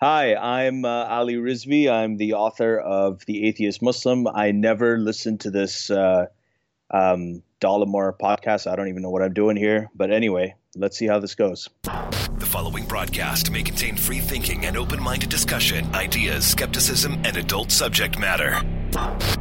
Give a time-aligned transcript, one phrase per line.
[0.00, 1.90] Hi, I'm uh, Ali Rizvi.
[1.90, 4.28] I'm the author of The Atheist Muslim.
[4.28, 6.26] I never listened to this uh,
[6.92, 8.70] um, Dollemore podcast.
[8.70, 9.90] I don't even know what I'm doing here.
[9.96, 11.68] But anyway, let's see how this goes.
[11.82, 17.72] The following broadcast may contain free thinking and open minded discussion, ideas, skepticism, and adult
[17.72, 18.62] subject matter.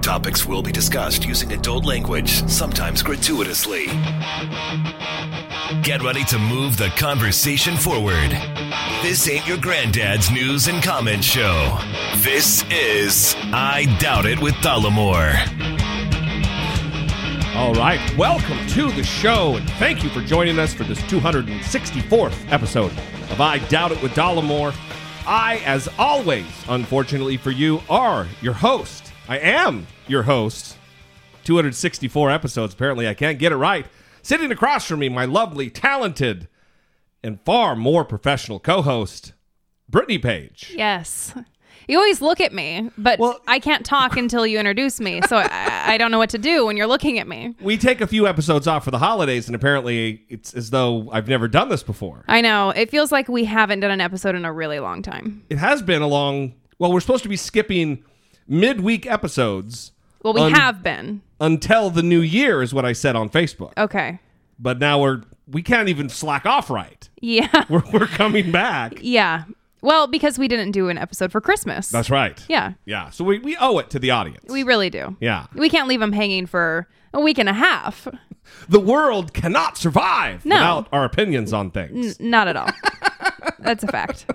[0.01, 3.89] Topics will be discussed using adult language, sometimes gratuitously.
[5.67, 8.31] Get ready to move the conversation forward.
[9.01, 11.77] This ain't your granddad's news and comment show.
[12.19, 15.35] This is I Doubt It with Dollemore.
[17.53, 22.49] All right, welcome to the show, and thank you for joining us for this 264th
[22.49, 22.93] episode
[23.29, 24.73] of I Doubt It with Dollemore.
[25.25, 29.11] I, as always, unfortunately for you, are your host.
[29.27, 30.77] I am your host.
[31.43, 33.85] 264 episodes, apparently I can't get it right.
[34.27, 36.49] Sitting across from me, my lovely, talented,
[37.23, 39.31] and far more professional co host,
[39.87, 40.73] Brittany Page.
[40.75, 41.33] Yes.
[41.87, 45.21] You always look at me, but Well- I can't talk until you introduce me.
[45.29, 47.55] So I, I don't know what to do when you're looking at me.
[47.61, 51.29] We take a few episodes off for the holidays, and apparently it's as though I've
[51.29, 52.25] never done this before.
[52.27, 52.71] I know.
[52.71, 55.45] It feels like we haven't done an episode in a really long time.
[55.49, 58.03] it has been a long well we're supposed to be skipping
[58.45, 61.21] midweek episodes Well, we Un- have been.
[61.39, 64.19] Until the new year is what i said on facebook Okay.
[64.59, 67.47] but now we're we can't even slack off right Yeah.
[67.69, 69.43] we're, we're coming back Yeah.
[69.81, 71.89] Well, because we didn't do an episode for Christmas.
[71.89, 72.73] that's right Yeah.
[72.85, 75.15] yeah so we, we owe it to the audience We really do.
[75.21, 78.07] yeah We can't leave them hanging for a week and a half.
[78.69, 80.55] the world cannot survive No.
[80.55, 82.69] without our opinions on things Not at all.
[83.59, 84.25] That's a fact.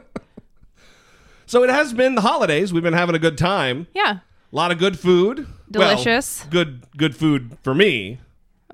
[1.46, 4.12] so it has been the holidays we've been having a good time Yeah.
[4.52, 6.44] a lot of good food Well, Delicious.
[6.50, 8.18] good good food for me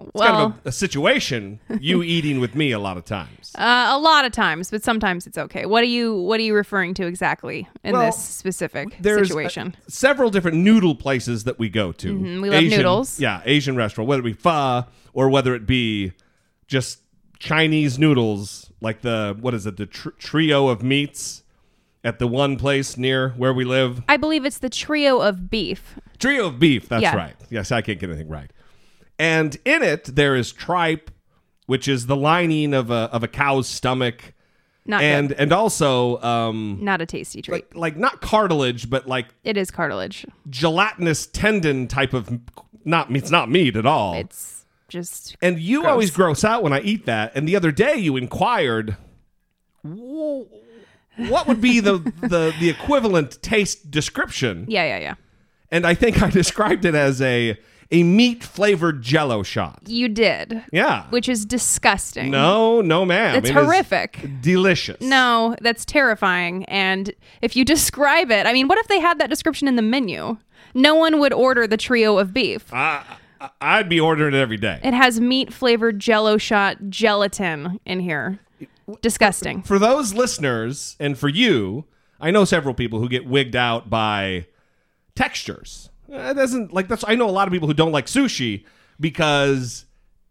[0.00, 3.52] it's Well, kind of a, a situation you eating with me a lot of times
[3.56, 5.66] uh, a lot of times, but sometimes it's okay.
[5.66, 9.74] What are you What are you referring to exactly in Well, this specific there's situation?
[9.76, 12.14] uh, several different noodle places that we go to.
[12.14, 13.18] Mm-hmm, we love noodles.
[13.18, 16.12] Yeah, Asian restaurant, whether it be pho or whether it be
[16.68, 17.00] just
[17.40, 21.42] Chinese noodles, like the what is it, the tr- trio of meats
[22.08, 24.02] at the one place near where we live.
[24.08, 25.98] I believe it's the trio of beef.
[26.18, 26.88] Trio of beef.
[26.88, 27.14] That's Yeah.
[27.14, 27.36] right.
[27.50, 28.50] Yes, I can't get anything right.
[29.18, 31.10] And in it there is tripe,
[31.66, 34.32] which is the lining of a of a cow's stomach,
[34.86, 35.38] Not and good.
[35.38, 37.52] and also um Not a tasty treat.
[37.52, 40.24] like like not cartilage, but like it is cartilage.
[40.48, 42.40] gelatinous tendon type of
[42.84, 44.14] not it's not meat at all.
[44.14, 45.90] It's just and you gross.
[45.90, 47.32] always gross out when I eat that.
[47.34, 48.96] And the other day you inquired
[49.84, 50.46] "Wh-
[51.28, 54.64] what would be the the the equivalent taste description?
[54.68, 55.14] yeah, yeah, yeah.
[55.70, 57.58] And I think I described it as a
[57.90, 59.80] a meat flavored jello shot.
[59.86, 61.04] You did, Yeah.
[61.08, 62.30] which is disgusting.
[62.30, 63.36] no, no ma'am.
[63.36, 64.28] It's It is horrific.
[64.42, 65.00] Delicious.
[65.00, 66.64] No, that's terrifying.
[66.66, 69.82] And if you describe it, I mean, what if they had that description in the
[69.82, 70.36] menu?
[70.74, 72.72] No one would order the trio of beef.
[72.74, 73.02] I,
[73.40, 74.80] I- I'd be ordering it every day.
[74.84, 78.38] It has meat flavored jello shot gelatin in here.
[79.02, 79.62] Disgusting.
[79.62, 81.84] for those listeners and for you,
[82.20, 84.46] I know several people who get wigged out by
[85.14, 85.90] textures.
[86.12, 87.04] Uh, it doesn't like that's.
[87.06, 88.64] I know a lot of people who don't like sushi
[88.98, 89.84] because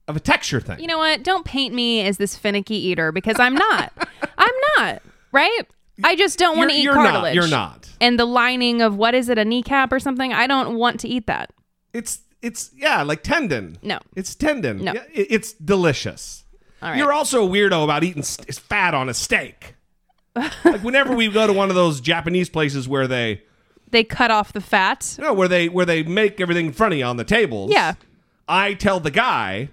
[0.08, 0.80] of a texture thing.
[0.80, 1.24] You know what?
[1.24, 3.94] Don't paint me as this finicky eater because I'm not.
[4.38, 5.02] I'm not,
[5.32, 5.62] right?
[6.04, 7.06] I just don't want to eat you're not.
[7.06, 7.36] cartilage.
[7.36, 7.90] You're not.
[8.00, 10.32] And the lining of what is it, a kneecap or something?
[10.32, 11.52] I don't want to eat that.
[11.94, 13.78] it's it's yeah, like tendon.
[13.82, 14.00] No.
[14.16, 14.84] it's tendon.
[14.84, 14.94] No.
[14.94, 16.44] Yeah, it- it's delicious.
[16.82, 16.98] Right.
[16.98, 19.76] You're also a weirdo about eating st- fat on a steak.
[20.36, 23.42] like whenever we go to one of those Japanese places where they,
[23.90, 25.16] They cut off the fat.
[25.18, 27.72] you know, where they where they make everything in front of you on the tables.
[27.74, 27.94] Yeah.
[28.48, 29.70] I tell the guy,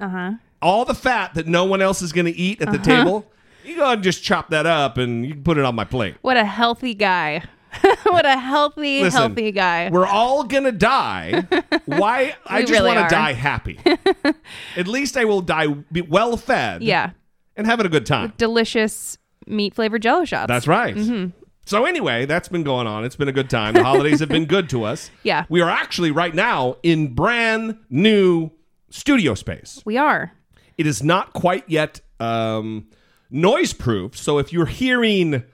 [0.00, 0.32] Uh huh.
[0.62, 2.84] all the fat that no one else is going to eat at the Uh-huh.
[2.84, 3.26] table,
[3.64, 5.84] you go ahead and just chop that up and you can put it on my
[5.84, 6.14] plate.
[6.22, 7.42] What a healthy guy.
[8.04, 9.90] what a healthy, Listen, healthy guy.
[9.90, 11.46] We're all going to die.
[11.86, 12.34] Why?
[12.46, 13.78] I just really want to die happy.
[14.76, 17.10] at least I will die be well fed Yeah.
[17.56, 18.32] and having a good time.
[18.36, 20.48] Delicious meat flavored jello shots.
[20.48, 20.94] That's right.
[20.94, 21.30] Mm-hmm.
[21.66, 23.04] So anyway, that's been going on.
[23.04, 23.74] It's been a good time.
[23.74, 25.10] The holidays have been good to us.
[25.22, 25.44] Yeah.
[25.48, 28.50] We are actually right now in brand new
[28.90, 29.80] studio space.
[29.84, 30.32] We are.
[30.76, 32.88] It is not quite yet um,
[33.30, 34.16] noise proof.
[34.16, 35.44] So if you're hearing,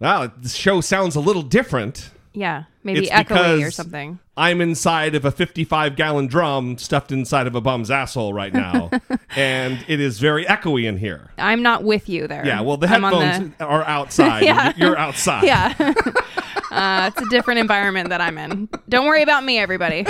[0.00, 2.10] wow, the show sounds a little different.
[2.32, 2.64] Yeah.
[2.82, 4.18] Maybe It's echoey or something.
[4.36, 8.88] I'm inside of a 55 gallon drum stuffed inside of a bum's asshole right now,
[9.36, 11.30] and it is very echoey in here.
[11.36, 12.46] I'm not with you there.
[12.46, 14.44] Yeah, well, the headphones are outside.
[14.44, 14.72] Yeah.
[14.78, 15.44] You're outside.
[15.44, 15.74] Yeah.
[16.70, 18.68] uh, it's a different environment that I'm in.
[18.88, 20.06] Don't worry about me, everybody.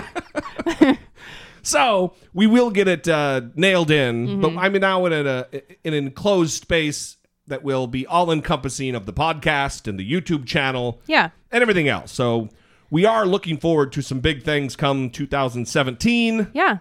[1.62, 4.40] So we will get it uh, nailed in, Mm-hmm.
[4.40, 5.46] but I'm now in a
[5.84, 7.16] in an enclosed space
[7.46, 11.31] that will be all encompassing of the podcast and the YouTube channel Yeah.
[11.50, 12.12] and everything else.
[12.12, 12.48] So
[12.90, 16.78] we are looking forward to some big things come 2017, Yeah.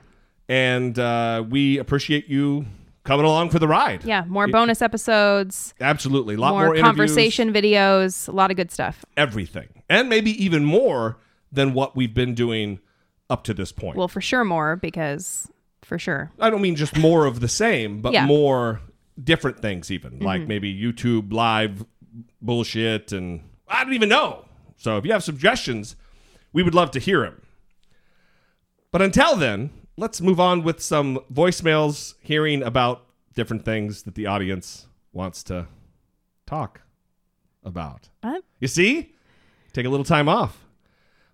[0.47, 2.65] and uh, we appreciate you
[3.03, 4.03] coming along for the ride.
[4.03, 4.23] Yeah.
[4.27, 6.35] More bonus episodes, Absolutely.
[6.35, 9.03] A lot more, more, conversation videos, a lot of good stuff.
[9.17, 9.69] everything.
[9.89, 11.17] And maybe even more
[11.51, 12.79] than what we've been doing
[13.29, 13.97] up to this point.
[13.97, 15.49] Well, for sure more because
[15.81, 16.31] for sure.
[16.39, 18.25] I don't mean just more of the same, but Yeah.
[18.27, 18.81] More
[19.23, 20.47] different things, even like mm-hmm.
[20.47, 21.85] maybe YouTube live
[22.41, 24.45] bullshit, and I don't even know.
[24.77, 25.95] So if you have suggestions,
[26.53, 27.41] we would love to hear them.
[28.91, 33.05] But until then, let's move on with some voicemails, hearing about
[33.35, 35.67] different things that the audience wants to
[36.45, 36.81] talk
[37.63, 38.09] about.
[38.21, 38.43] What?
[38.59, 39.13] You see?
[39.73, 40.65] Take a little time off.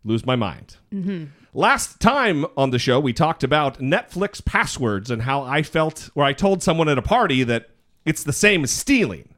[0.03, 0.77] Lose my mind.
[0.93, 1.25] Mm-hmm.
[1.53, 6.25] Last time on the show, we talked about Netflix passwords and how I felt, where
[6.25, 7.69] I told someone at a party that
[8.05, 9.29] it's the same as stealing.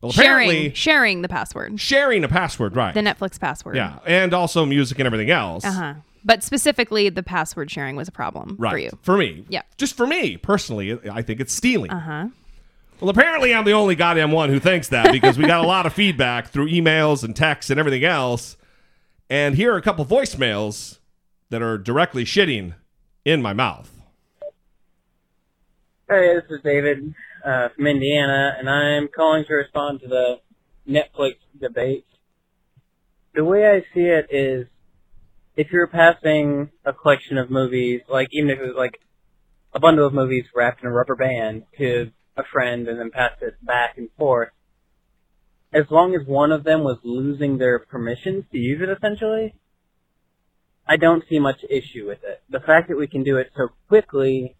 [0.00, 1.78] Well, apparently, Sharing sharing the password.
[1.80, 2.94] sharing a password, right?
[2.94, 3.76] The Netflix password.
[3.76, 5.64] yeah, and also music and everything else.
[5.64, 5.94] Uh-huh.
[6.24, 8.70] But specifically the password sharing was a problem Right.
[8.72, 8.90] for you.
[9.02, 9.44] For me.
[9.48, 9.62] Yeah.
[9.78, 11.90] Just for me, personally, I think it's stealing.
[11.90, 12.28] Uh-huh.
[13.00, 15.86] Well, apparently, I'm the only goddamn one who thinks that because we got a lot
[15.86, 18.56] of feedback through emails and texts and everything else.
[19.30, 20.98] And here are a couple voicemails
[21.50, 22.74] that are directly shitting
[23.24, 23.90] in my mouth.
[26.08, 27.14] Hey, this is David
[27.44, 30.40] uh, from Indiana, and I'm calling to respond to the
[30.88, 32.06] Netflix debate.
[33.34, 34.66] The way I see it is,
[35.56, 39.00] if you're passing a collection of movies, like even if it was like
[39.72, 43.32] a bundle of movies wrapped in a rubber band to a friend and then pass
[43.40, 44.50] it back and forth,
[45.72, 49.54] as long as one of them was losing their permissions to use it essentially,
[50.88, 52.42] I don't see much issue with it.
[52.48, 54.56] The fact that we can do it so quickly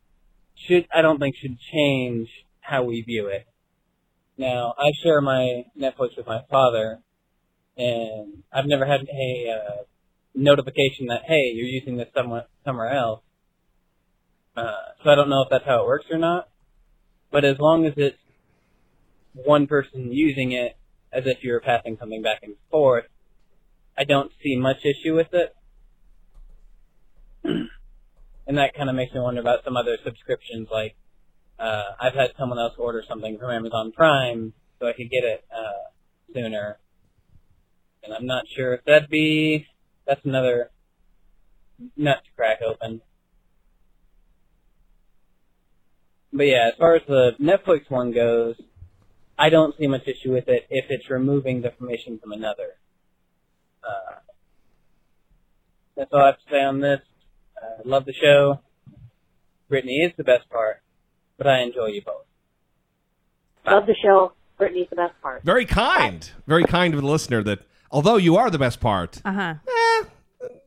[0.55, 2.29] should I don't think should change
[2.71, 3.47] how we view it.
[4.39, 7.01] Now, I share my Netflix with my father,
[7.77, 9.83] and I've never had a uh,
[10.35, 13.21] notification that hey, you're using this somewhere somewhere else.
[14.57, 14.73] Uh,
[15.03, 16.49] so I don't know if that's how it works or not.
[17.31, 18.17] But as long as it's
[19.33, 20.77] one person using it
[21.13, 23.05] as if you were passing something back and forth,
[23.97, 25.55] I don't see much issue with it.
[27.45, 30.69] and that kind of makes me wonder about some other subscriptions.
[30.73, 30.97] Like,
[31.61, 35.45] uh, I've had someone else order something from Amazon Prime so I could get it
[35.55, 35.91] uh,
[36.35, 36.79] sooner,
[38.03, 39.67] and I'm not sure if that'd be
[40.07, 40.71] that's another
[41.97, 43.03] nut to crack open.
[46.33, 48.57] But yeah, as far as the Netflix one goes,
[49.39, 52.77] I don't see much issue with it if it's removing the information from another.
[53.83, 54.21] Uh,
[55.97, 57.01] that's all I have to say on this.
[57.61, 58.61] I love the show.
[59.69, 60.83] Brittany is the best part,
[61.41, 62.27] but I enjoy you both.
[63.67, 64.33] Love the show.
[64.59, 65.43] Brittany's the best part.
[65.43, 66.31] Very kind.
[66.47, 67.61] Very kind of the listener that,
[67.91, 69.55] although you are the best part, Uh-huh.
[69.67, 70.05] eh,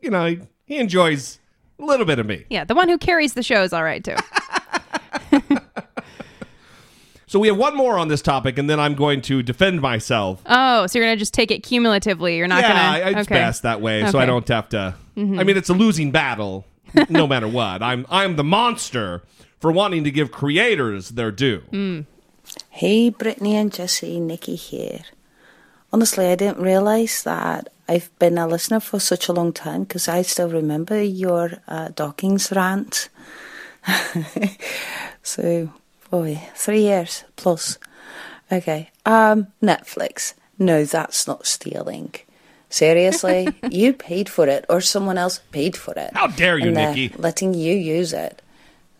[0.01, 1.37] you know, he, he enjoys
[1.77, 2.45] a little bit of me.
[2.49, 4.15] Yeah, the one who carries the show is all right too.
[7.27, 10.39] So we have one more on this topic, and then I'm going to defend myself.
[10.45, 12.37] Oh, so you're gonna just take it cumulatively.
[12.37, 12.99] You're not yeah, gonna.
[12.99, 13.39] Yeah, it's okay.
[13.39, 14.27] best that way, so I Mm-hmm.
[14.27, 14.95] don't have to.
[15.17, 16.63] I mean, it's a losing battle,
[17.09, 17.81] no matter what.
[17.81, 19.23] I'm I'm the monster
[19.63, 21.63] for wanting to give creators their due.
[21.71, 22.05] Mm.
[22.69, 25.03] Hey, Brittany and Jesse, Nikki here.
[25.93, 30.09] Honestly, I didn't realise that I've been a listener for such a long time because
[30.09, 33.07] I still remember your uh, Dawkins rant.
[35.23, 35.71] so,
[36.11, 37.79] boy, three years plus.
[38.51, 40.33] Okay, um, Netflix.
[40.59, 42.13] No, that's not stealing.
[42.69, 46.11] Seriously, you paid for it, or someone else paid for it.
[46.13, 47.15] How dare you, and Nikki.
[47.17, 48.41] Letting you use it.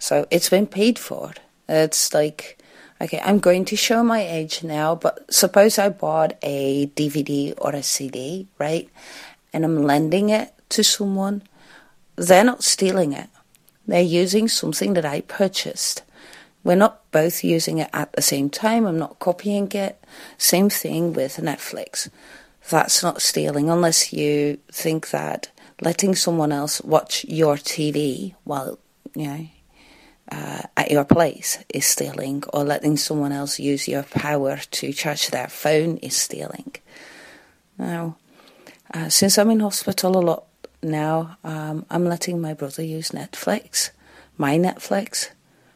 [0.03, 1.31] So it's been paid for.
[1.69, 2.57] It's like,
[2.99, 7.71] okay, I'm going to show my age now, but suppose I bought a DVD or
[7.71, 8.89] a CD, right?
[9.53, 11.43] And I'm lending it to someone.
[12.17, 13.29] They're not stealing it.
[13.87, 16.03] They're using something that I purchased.
[16.65, 18.85] We're not both using it at the same time.
[18.85, 20.03] I'm not copying it.
[20.37, 22.09] Same thing with Netflix.
[22.69, 28.79] That's not stealing unless you think that letting someone else watch your TV while,
[29.15, 29.47] you know,
[30.33, 35.27] uh, at your place is stealing, or letting someone else use your power to charge
[35.27, 36.71] their phone is stealing.
[37.77, 38.17] Now,
[38.93, 40.43] uh, since I'm in hospital a lot
[40.81, 43.91] now, um, I'm letting my brother use Netflix,
[44.37, 45.29] my Netflix,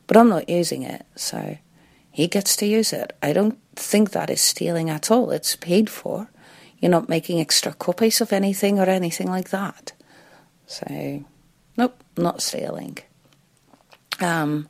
[0.08, 1.58] but I'm not using it, so
[2.12, 3.14] he gets to use it.
[3.22, 5.32] I don't think that is stealing at all.
[5.32, 6.30] It's paid for.
[6.80, 9.94] You're not making extra copies of anything or anything like that.
[10.66, 11.24] So,
[11.78, 12.98] nope, not stealing.
[14.20, 14.68] Um,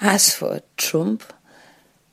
[0.00, 1.22] as for Trump,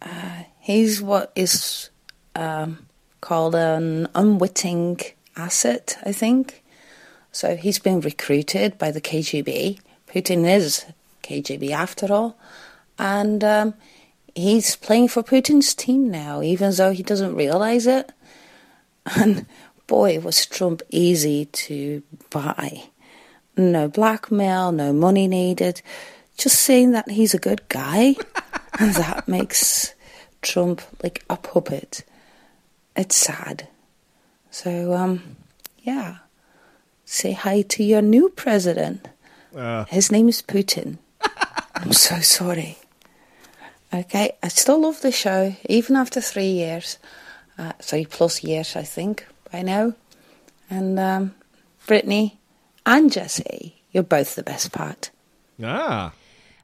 [0.01, 1.89] uh, he's what is
[2.35, 2.87] um,
[3.21, 4.99] called an unwitting
[5.35, 6.63] asset, I think.
[7.31, 9.79] So he's been recruited by the KGB.
[10.07, 10.85] Putin is
[11.23, 12.37] KGB after all.
[12.99, 13.73] And um,
[14.35, 18.11] he's playing for Putin's team now, even though he doesn't realize it.
[19.15, 19.45] And
[19.87, 22.83] boy, was Trump easy to buy.
[23.57, 25.81] No blackmail, no money needed.
[26.37, 28.15] Just saying that he's a good guy.
[28.79, 29.93] and that makes
[30.41, 32.03] Trump like a puppet.
[32.95, 33.67] It's sad.
[34.51, 35.37] So, um,
[35.79, 36.17] yeah.
[37.05, 39.07] Say hi to your new president.
[39.89, 40.97] His name is Putin.
[41.75, 42.77] I'm so sorry.
[43.93, 46.97] Okay, I still love the show, even after three years.
[47.57, 49.93] Uh, three plus years, I think, by now.
[50.69, 51.35] And um,
[51.85, 52.39] Brittany
[52.83, 55.11] and Jesse, you're both the best part.
[55.61, 56.11] Ah.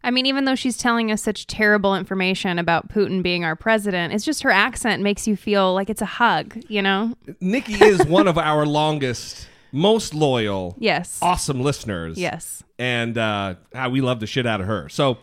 [0.03, 4.13] I mean, even though she's telling us such terrible information about Putin being our president,
[4.13, 7.15] it's just her accent makes you feel like it's a hug, you know?
[7.41, 11.19] Nikki is one of our longest, most loyal, Yes.
[11.21, 12.17] awesome listeners.
[12.17, 12.63] Yes.
[12.77, 14.87] And uh, ah, we love the shit out of her.
[14.87, 15.17] So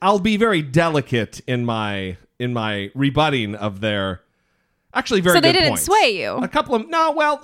[0.00, 4.22] I'll be very delicate in my in my rebutting of their
[4.94, 5.84] actually very So they good didn't points.
[5.84, 6.30] sway you?
[6.36, 7.42] A couple of no, well,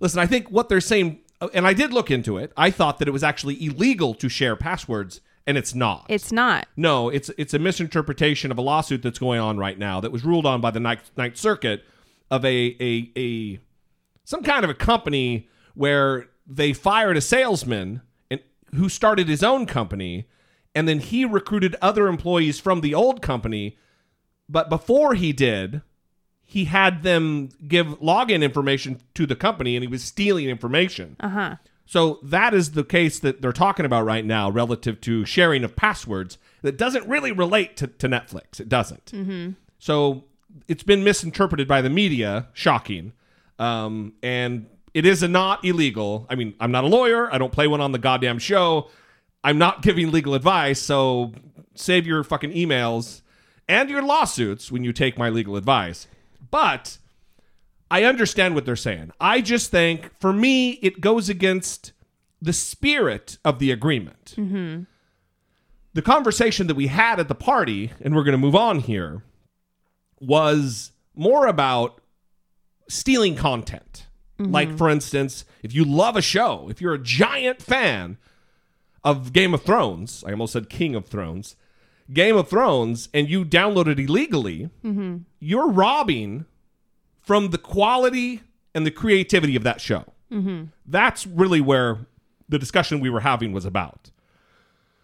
[0.00, 1.18] listen, I think what they're saying
[1.52, 2.52] and I did look into it.
[2.56, 6.06] I thought that it was actually illegal to share passwords and it's not.
[6.08, 6.66] It's not.
[6.76, 10.24] No, it's it's a misinterpretation of a lawsuit that's going on right now that was
[10.24, 11.84] ruled on by the Ninth, Ninth Circuit
[12.30, 13.60] of a, a a
[14.24, 18.40] some kind of a company where they fired a salesman and
[18.74, 20.26] who started his own company
[20.74, 23.76] and then he recruited other employees from the old company
[24.48, 25.82] but before he did
[26.42, 31.28] he had them give login information to the company and he was stealing information Uh
[31.28, 31.54] huh.
[31.86, 35.76] So that is the case that they're talking about right now relative to sharing of
[35.76, 38.58] passwords that doesn't really relate to, to Netflix.
[38.58, 39.06] It doesn't.
[39.06, 39.50] Mm-hmm.
[39.78, 40.24] So
[40.66, 42.48] it's been misinterpreted by the media.
[42.54, 43.12] Shocking.
[43.58, 46.26] Um, and it is not illegal.
[46.30, 47.32] I mean, I'm not a lawyer.
[47.32, 48.90] I don't play one on the goddamn show.
[49.42, 50.80] I'm not giving legal advice.
[50.80, 51.32] So
[51.74, 53.20] save your fucking emails
[53.68, 56.06] and your lawsuits when you take my legal advice.
[56.50, 56.98] But
[57.90, 59.12] I understand what they're saying.
[59.20, 61.92] I just think, for me, it goes against
[62.40, 64.34] the spirit of the agreement.
[65.94, 69.22] The conversation that we had at the party, and we're going to move on here,
[70.20, 72.00] was more about
[72.88, 74.06] stealing content.
[74.38, 78.18] Like, for instance, if you love a show, if you're a giant fan
[79.04, 81.54] of Game of Thrones, I almost said King of Thrones,
[82.12, 84.70] Game of Thrones, and you download it illegally,
[85.38, 86.46] you're robbing
[87.24, 88.42] from the quality
[88.74, 90.04] and the creativity of that show.
[90.86, 92.06] That's really where
[92.48, 94.10] the discussion we were having was about.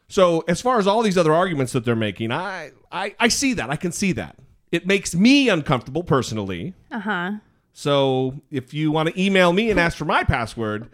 [0.09, 3.53] So, as far as all these other arguments that they're making, I, I, I see
[3.55, 3.71] that.
[3.71, 4.37] I can see that.
[4.73, 6.75] It makes me uncomfortable personally.
[6.91, 7.31] Uh huh.
[7.73, 10.89] So, if you want to email me and ask for my password,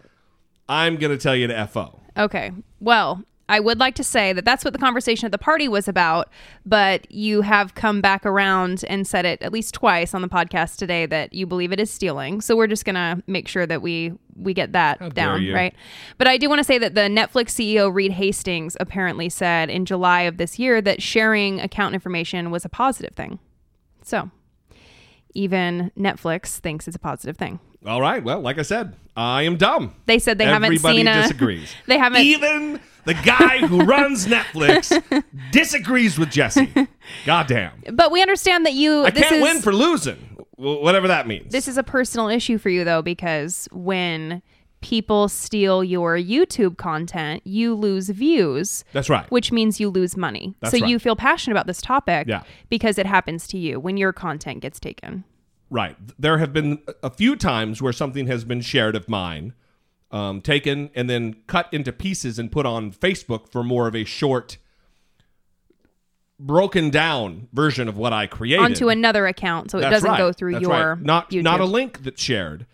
[0.69, 1.99] I'm going to tell you to FO.
[2.15, 2.51] Okay.
[2.79, 5.87] Well, I would like to say that that's what the conversation at the party was
[5.87, 6.29] about,
[6.65, 10.75] but you have come back around and said it at least twice on the podcast
[10.77, 12.41] today that you believe it is stealing.
[12.41, 15.73] So we're just going to make sure that we we get that dare down, right?
[16.17, 19.85] But I do want to say that the Netflix CEO Reed Hastings apparently said in
[19.85, 23.39] July of this year that sharing account information was a positive thing.
[24.03, 24.29] So,
[25.33, 27.59] even Netflix thinks it's a positive thing.
[27.85, 28.23] All right.
[28.23, 29.95] Well, like I said, I am dumb.
[30.05, 31.73] They said they Everybody haven't seen a disagrees.
[31.87, 35.01] They haven't Even the guy who runs Netflix
[35.51, 36.71] disagrees with Jesse.
[37.25, 37.83] Goddamn.
[37.93, 39.05] But we understand that you.
[39.05, 40.17] I can't is, win for losing,
[40.57, 41.51] whatever that means.
[41.51, 44.41] This is a personal issue for you, though, because when
[44.81, 48.83] people steal your YouTube content, you lose views.
[48.91, 49.29] That's right.
[49.31, 50.55] Which means you lose money.
[50.59, 50.89] That's so right.
[50.89, 52.43] you feel passionate about this topic Yeah.
[52.69, 55.23] because it happens to you when your content gets taken.
[55.69, 55.97] Right.
[56.19, 59.53] There have been a few times where something has been shared of mine,
[60.11, 64.03] um, taken and then cut into pieces and put on Facebook for more of a
[64.03, 64.57] short,
[66.39, 68.63] broken down version of what I created.
[68.63, 70.17] Onto another account, so it That's doesn't right.
[70.17, 71.01] go through That's your right.
[71.01, 71.43] not YouTube.
[71.43, 72.65] not a link that's shared,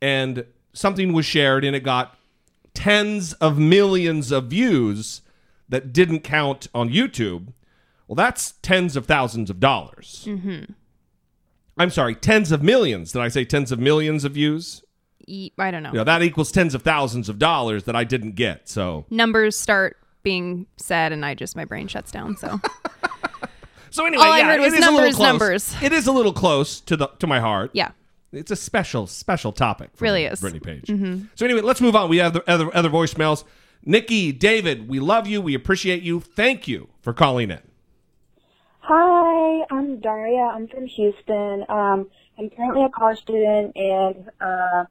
[0.00, 2.16] and something was shared and it got
[2.74, 5.20] tens of millions of views
[5.68, 7.52] that didn't count on YouTube.
[8.08, 10.24] Well, that's tens of thousands of dollars.
[10.26, 10.72] Mm-hmm.
[11.78, 13.12] I'm sorry, tens of millions.
[13.12, 14.82] Did I say tens of millions of views?
[15.32, 15.90] E- I don't know.
[15.90, 18.68] You know, that equals tens of thousands of dollars that I didn't get.
[18.68, 22.36] So, Numbers start being said, and I just my brain shuts down.
[22.36, 22.60] So
[23.90, 25.72] so anyway, All I yeah, heard was it is a little numbers, close.
[25.72, 25.82] numbers.
[25.82, 27.70] It is a little close to the to my heart.
[27.72, 27.92] yeah,
[28.32, 29.90] It's a special, special topic.
[29.94, 30.40] For Really is.
[30.40, 30.84] Brittany Page.
[30.86, 31.24] Mm-hmm.
[31.34, 32.08] So anyway, let's move on.
[32.10, 33.44] We have the other other voicemails.
[33.84, 35.40] Nikki, David, we love you.
[35.40, 36.20] We appreciate you.
[36.20, 37.60] Thank you for calling in.
[38.80, 40.42] Hi, Hi, I'm Daria.
[40.54, 41.64] I'm from Houston.
[41.68, 42.08] Um,
[42.38, 44.84] I'm currently a college student, and uh,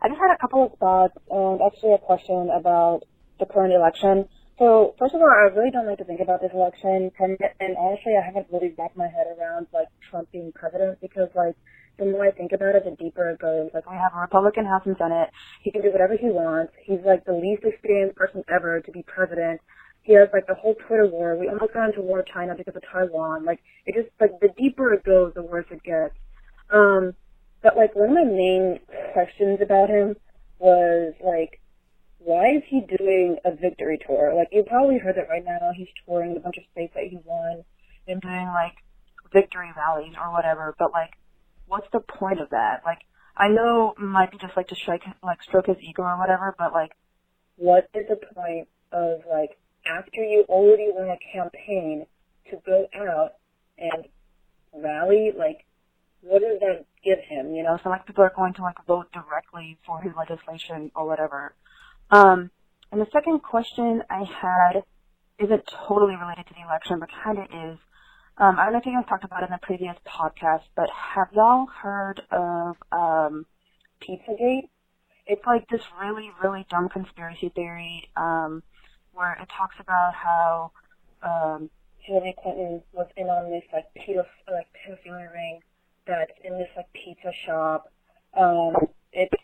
[0.00, 3.02] I just had a couple of thoughts and actually a question about
[3.38, 4.28] the current election.
[4.58, 8.18] So, first of all, I really don't like to think about this election, and honestly,
[8.18, 11.54] I haven't really wrapped my head around like Trump being president because, like,
[11.98, 13.70] the more I think about it, the deeper it goes.
[13.74, 15.30] Like, we have a Republican House and Senate.
[15.62, 16.72] He can do whatever he wants.
[16.84, 19.60] He's like the least experienced person ever to be president.
[20.02, 21.36] He has like the whole Twitter war.
[21.36, 23.44] We almost got into war with China because of Taiwan.
[23.44, 26.14] Like, it just like the deeper it goes, the worse it gets.
[26.70, 27.14] Um,
[27.62, 28.80] but like one of my main
[29.12, 30.16] questions about him
[30.58, 31.60] was like,
[32.18, 34.34] why is he doing a victory tour?
[34.34, 37.18] Like you probably heard that right now he's touring a bunch of states that he
[37.24, 37.64] won
[38.06, 38.74] and doing like
[39.32, 40.74] victory rallies or whatever.
[40.78, 41.12] But like,
[41.66, 42.82] what's the point of that?
[42.84, 43.00] Like,
[43.36, 46.54] I know it might be just like to strike like stroke his ego or whatever,
[46.58, 46.92] but like,
[47.56, 52.06] what is the point of like after you already won a campaign
[52.50, 53.34] to go out
[53.76, 54.06] and
[54.72, 55.64] rally like
[56.20, 57.54] what does that give him?
[57.54, 61.06] You know, so like people are going to like vote directly for his legislation or
[61.06, 61.54] whatever.
[62.10, 62.50] Um,
[62.90, 64.82] and the second question I had
[65.38, 67.78] isn't totally related to the election, but kind of is.
[68.38, 70.88] Um, I don't know if you guys talked about it in the previous podcast, but
[70.90, 73.46] have y'all heard of um,
[74.00, 74.68] Pizzagate?
[75.26, 78.62] It's like this really, really dumb conspiracy theory um,
[79.12, 80.70] where it talks about how
[81.22, 85.60] um, Hillary Clinton was in on this like pedophile, like pedophilia ring
[86.08, 87.92] that's in this like pizza shop.
[88.36, 88.74] Um,
[89.12, 89.34] it's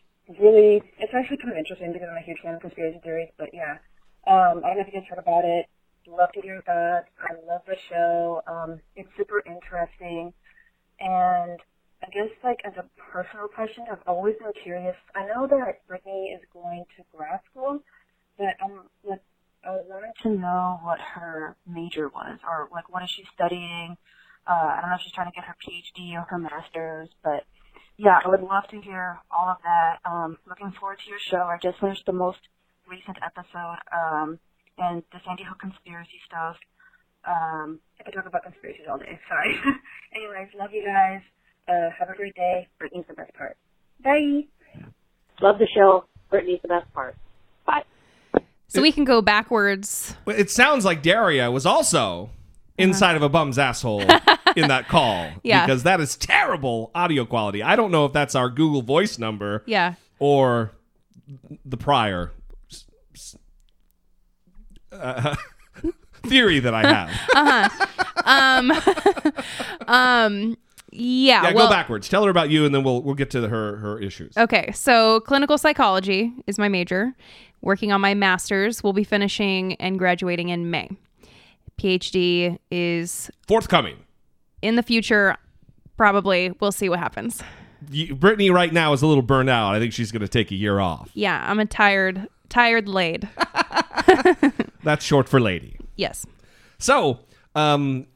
[0.41, 3.29] really, it's actually kind of interesting because I'm a huge fan of conspiracy theories.
[3.39, 3.79] But yeah,
[4.27, 5.67] um, I don't know if you guys heard about it.
[6.07, 7.09] Love to hear thoughts.
[7.21, 8.43] I love the show.
[8.47, 10.35] Um, it's super interesting,
[11.01, 11.59] and
[12.03, 14.97] I guess like as a personal question, I've always been curious.
[15.15, 17.81] I know that Brittany is going to grad school,
[18.37, 19.21] but I'm like
[19.67, 23.97] I wanted to know what her major was, or like what is she studying.
[24.47, 27.45] Uh, I don't know if she's trying to get her PhD or her master's, but
[27.97, 29.99] yeah, I would love to hear all of that.
[30.05, 31.43] Um, looking forward to your show.
[31.43, 32.41] I just finished the most
[32.89, 34.39] recent episode, um,
[34.79, 36.57] and the Sandy Hook conspiracy stuff.
[37.27, 39.19] Um, I could talk about conspiracies all day.
[39.29, 39.57] Sorry.
[40.15, 41.21] Anyways, love you guys.
[41.67, 42.69] Uh, have a great day.
[42.79, 43.57] Brittany's the best part.
[44.03, 44.43] Bye.
[45.41, 46.05] Love the show.
[46.31, 47.17] Brittany's the best part.
[47.67, 47.85] Bye.
[48.69, 50.17] So we can go backwards.
[50.27, 52.31] It sounds like Daria was also
[52.79, 54.03] inside of a bum's asshole
[54.57, 55.31] in that call.
[55.43, 55.67] Yeah.
[55.67, 57.63] Because that is terrible audio quality.
[57.63, 59.95] I don't know if that's our Google Voice number Yeah.
[60.19, 60.73] or
[61.65, 62.33] the prior
[64.93, 65.35] uh,
[66.27, 67.91] theory that I have.
[68.27, 69.31] Uh huh.
[69.87, 70.57] Um.
[70.91, 71.43] Yeah.
[71.43, 72.09] Yeah, well, go backwards.
[72.09, 74.35] Tell her about you, and then we'll we'll get to the, her her issues.
[74.39, 77.13] Okay, so clinical psychology is my major.
[77.61, 80.89] Working on my master's, we'll be finishing and graduating in May.
[81.79, 83.97] PhD is Forthcoming.
[84.63, 85.37] in the future.
[85.97, 87.43] Probably, we'll see what happens.
[87.91, 89.75] You, Brittany right now is a little burned out.
[89.75, 91.11] I think she's going to take a year off.
[91.15, 93.29] Yeah, I'm a tired, tired laid.
[94.83, 95.77] That's short for lady.
[95.97, 96.27] Yes.
[96.79, 97.21] So,
[97.55, 98.07] um,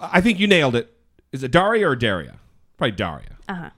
[0.00, 0.92] I think you nailed it.
[1.32, 2.38] Is it Daria or Daria?
[2.76, 3.36] Probably Daria.
[3.48, 3.70] Uh huh.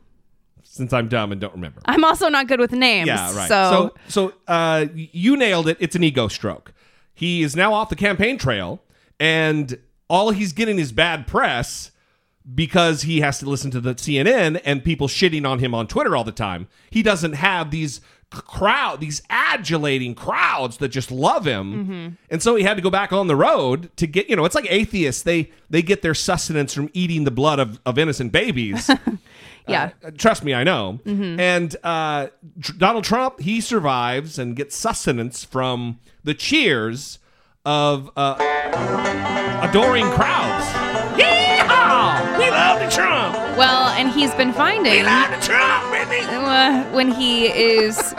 [0.63, 1.81] Since I'm dumb and don't remember.
[1.85, 3.09] I'm also not good with names.
[3.09, 3.49] Yeah, right.
[3.49, 5.77] So, so, so uh, you nailed it.
[5.81, 6.73] It's an ego stroke.
[7.13, 8.81] He is now off the campaign trail,
[9.21, 9.79] and
[10.09, 11.93] all he's getting is bad press
[12.53, 16.17] because he has to listen to the CNN and people shitting on him on Twitter
[16.17, 16.67] all the time.
[16.91, 22.65] He doesn't have these crowd, these adulating crowds that just love him, and so he
[22.65, 24.29] had to go back on the road to get.
[24.29, 25.23] You know, it's like atheists.
[25.23, 28.89] They they get their sustenance from eating the blood of, of innocent babies.
[29.69, 29.91] yeah.
[30.05, 31.01] Uh, trust me, I know.
[31.41, 32.29] And uh,
[32.79, 37.19] Donald Trump, he survives and gets sustenance from the cheers
[37.65, 38.35] of uh,
[39.63, 40.67] adoring crowds.
[41.21, 42.39] Yeehaw!
[42.39, 43.35] We love the Trump.
[43.59, 46.21] well, and he's been finding We Love the Trump, Brittany.
[46.35, 48.15] uh, when he is,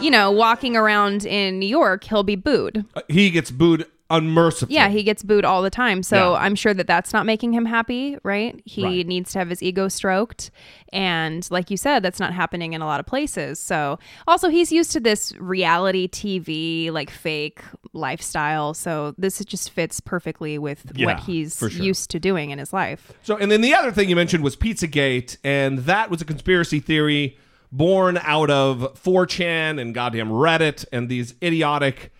[0.00, 2.84] you know, walking around in New York, he'll be booed.
[2.94, 4.74] Uh, he gets booed unmercifully.
[4.76, 6.02] Yeah, he gets booed all the time.
[6.02, 6.38] So Yeah.
[6.40, 8.60] I'm sure that that's not making him happy, right?
[8.64, 9.06] He Right.
[9.06, 10.50] needs to have his ego stroked.
[10.92, 13.58] And like you said, that's not happening in a lot of places.
[13.58, 13.98] So
[14.28, 17.60] also, he's used to this reality TV, like fake
[17.94, 18.74] lifestyle.
[18.74, 21.68] So this just fits perfectly with Yeah, what he's sure.
[21.70, 23.12] used to doing in his life.
[23.22, 26.78] So, and then the other thing you mentioned was Pizzagate, and that was a conspiracy
[26.80, 27.38] theory
[27.74, 32.12] born out of 4chan and goddamn Reddit and these idiotic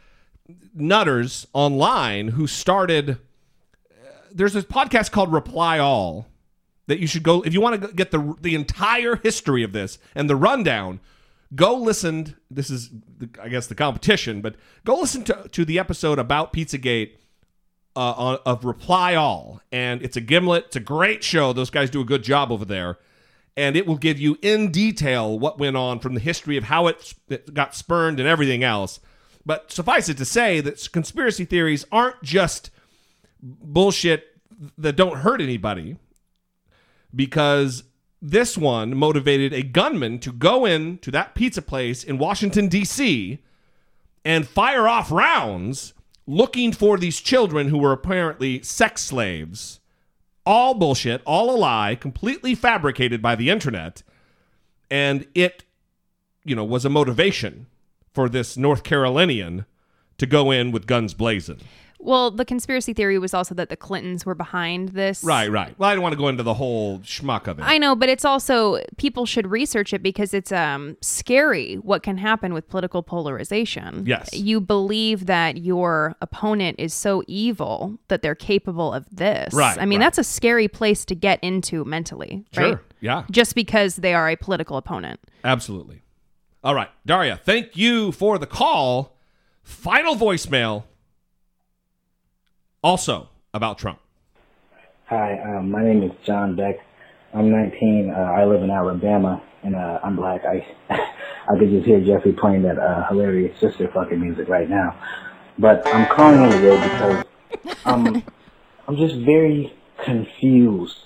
[0.75, 3.11] nutters online who started.
[3.11, 3.17] uh,
[4.33, 6.27] There's this podcast called Reply All
[6.87, 9.99] that you should go if you want to get the the entire history of this
[10.15, 11.01] and the rundown.
[11.55, 12.35] Go listen.
[12.51, 12.89] This is,
[13.19, 17.13] the, I guess, the competition, but go listen to to the episode about Pizzagate
[17.95, 20.67] uh, on, of Reply All, and it's a gimlet.
[20.69, 21.53] It's a great show.
[21.53, 22.99] Those guys do a good job over there,
[23.55, 26.87] and it will give you in detail what went on from the history of how
[26.87, 28.99] it, it got spurned and everything else.
[29.45, 32.71] But suffice it to say that conspiracy theories aren't just
[33.43, 34.39] bullshit
[34.79, 35.97] that don't hurt anybody,
[37.15, 37.85] because
[38.21, 43.41] this one motivated a gunman to go in to that pizza place in Washington D.C.
[44.25, 45.93] and fire off rounds
[46.25, 49.81] looking for these children who were apparently sex slaves.
[50.47, 54.05] All bullshit, all a lie, completely fabricated by the internet.
[54.89, 55.65] And it,
[56.45, 57.67] you know, was a motivation
[58.13, 59.67] for this North Carolinian
[60.19, 61.61] to go in with guns blazing.
[62.03, 65.23] Well, the conspiracy theory was also that the Clintons were behind this.
[65.23, 65.79] Right, right.
[65.79, 67.63] Well, I don't want to go into the whole schmuck of it.
[67.63, 72.19] I know, but it's also people should research it because it's um scary what can
[72.19, 74.05] happen with political polarization.
[74.05, 74.35] Yes.
[74.35, 79.55] You believe that your opponent is so evil that they're capable of this.
[79.55, 80.07] Right, I mean, right.
[80.07, 82.79] that's a scary place to get into mentally, right?
[83.01, 83.25] Yeah.
[83.31, 85.21] Just because they are a political opponent.
[85.45, 86.02] Absolutely.
[86.65, 89.17] All right, Daria, thank you for the call.
[89.65, 90.85] Final voicemail.
[92.85, 93.99] Also about Trump.
[95.07, 96.77] Hi, um, my name is John Beck.
[97.35, 98.11] I'm 19.
[98.11, 100.43] Uh, I live in Alabama, and uh, I'm black.
[100.45, 104.97] I I could just hear Jeffrey playing that uh, hilarious sister fucking music right now.
[105.59, 107.25] But I'm calling in today because
[107.85, 108.23] um,
[108.87, 110.99] I'm just very confused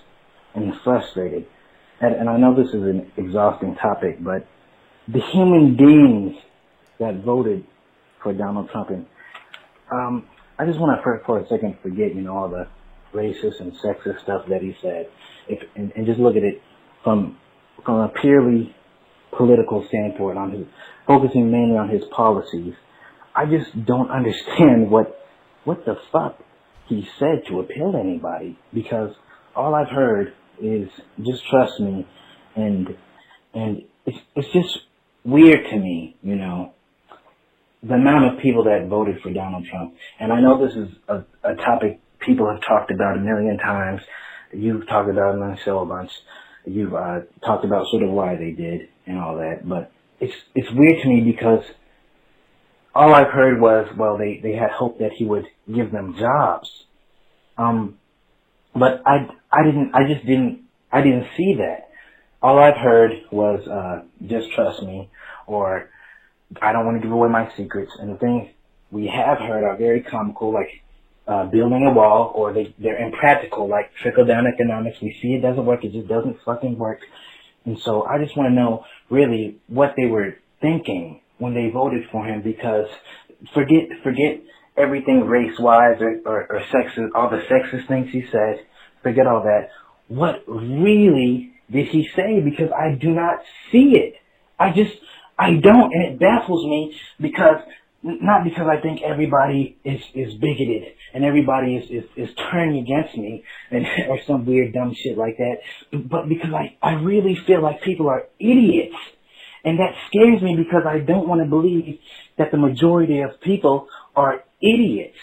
[0.54, 1.46] and frustrated.
[2.02, 4.46] And, and I know this is an exhausting topic, but
[5.08, 6.36] the human beings
[6.98, 7.64] that voted
[8.22, 9.06] for Donald Trump, and
[9.92, 10.26] um,
[10.58, 12.66] I just want to for, for a second forget, you know, all the
[13.14, 15.08] racist and sexist stuff that he said,
[15.48, 16.60] if, and, and just look at it
[17.04, 17.38] from
[17.84, 18.74] from a purely
[19.36, 20.66] political standpoint, on his
[21.06, 22.74] focusing mainly on his policies.
[23.34, 25.18] I just don't understand what
[25.64, 26.38] what the fuck
[26.88, 29.12] he said to appeal to anybody because
[29.54, 30.88] all I've heard is
[31.22, 32.06] just trust me,
[32.54, 32.96] and
[33.54, 34.78] and it's it's just
[35.26, 36.72] weird to me, you know,
[37.82, 39.94] the amount of people that voted for Donald Trump.
[40.18, 44.00] And I know this is a, a topic people have talked about a million times.
[44.52, 46.10] You've talked about it on show a bunch.
[46.64, 49.68] You've uh, talked about sort of why they did and all that.
[49.68, 51.64] But it's it's weird to me because
[52.94, 56.70] all I've heard was, well, they, they had hope that he would give them jobs.
[57.58, 57.98] Um,
[58.74, 61.85] but I, I didn't, I just didn't, I didn't see that.
[62.46, 65.10] All I've heard was, uh, just trust me
[65.48, 65.90] or
[66.62, 67.90] I don't want to give away my secrets.
[67.98, 68.50] And the things
[68.92, 70.70] we have heard are very comical, like,
[71.26, 74.98] uh, building a wall or they, they're impractical, like trickle down economics.
[75.02, 75.82] We see it doesn't work.
[75.82, 77.00] It just doesn't fucking work.
[77.64, 82.04] And so I just want to know really what they were thinking when they voted
[82.12, 82.86] for him because
[83.54, 84.40] forget, forget
[84.76, 88.64] everything race wise or, or, or sexist, all the sexist things he said.
[89.02, 89.70] Forget all that.
[90.06, 92.40] What really did he say?
[92.40, 94.14] Because I do not see it.
[94.58, 94.94] I just,
[95.38, 97.60] I don't, and it baffles me because,
[98.02, 103.16] not because I think everybody is, is bigoted and everybody is, is, is turning against
[103.16, 105.56] me and, or some weird dumb shit like that,
[105.92, 108.96] but because I, I really feel like people are idiots.
[109.64, 111.98] And that scares me because I don't want to believe
[112.38, 115.18] that the majority of people are idiots.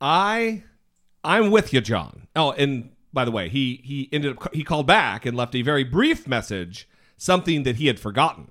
[0.00, 0.64] I
[1.22, 2.26] I'm with you, John.
[2.34, 5.62] Oh, and by the way, he he ended up he called back and left a
[5.62, 8.50] very brief message, something that he had forgotten.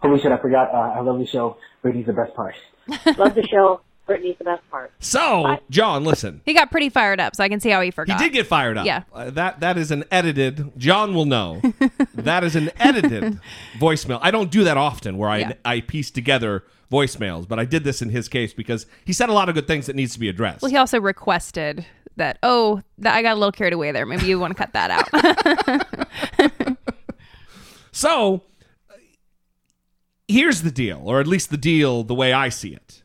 [0.00, 0.70] Holy shit, I forgot.
[0.72, 1.56] Uh, I love the show.
[1.82, 2.54] Brittany's the best part.
[3.16, 3.80] Love the show.
[4.06, 4.92] Brittany's the best part.
[5.00, 6.40] So, John, listen.
[6.44, 8.12] He got pretty fired up, so I can see how he forgot.
[8.12, 8.24] He forgot.
[8.24, 8.86] did get fired up.
[8.86, 9.02] Yeah.
[9.12, 10.78] Uh, that that is an edited.
[10.78, 11.60] John will know.
[12.14, 13.40] that is an edited
[13.78, 14.20] voicemail.
[14.22, 15.52] I don't do that often, where I Yeah.
[15.64, 19.32] I piece together voicemails, but I did this in his case because he said a
[19.32, 20.62] lot of good things that needs to be addressed.
[20.62, 21.84] Well, he also requested
[22.16, 22.38] that.
[22.42, 24.06] Oh, that I got a little carried away there.
[24.06, 26.76] Maybe you want to cut that out.
[27.96, 28.42] So
[30.28, 33.02] here's the deal, or at least the deal the way I see it.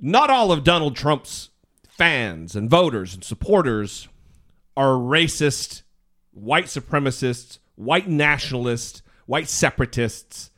[0.00, 1.50] Not all of Donald Trump's
[1.86, 4.08] fans and voters and supporters
[4.74, 5.82] are racist,
[6.32, 10.50] white supremacists, white nationalists, white separatists,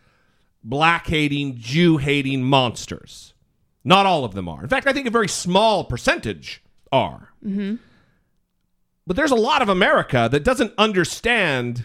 [0.63, 3.35] black hating, Jew hating monsters.
[3.83, 4.63] Not all of them are.
[4.63, 7.33] In fact, I think a very small percentage are.
[9.07, 11.85] But there's a lot of America that doesn't understand,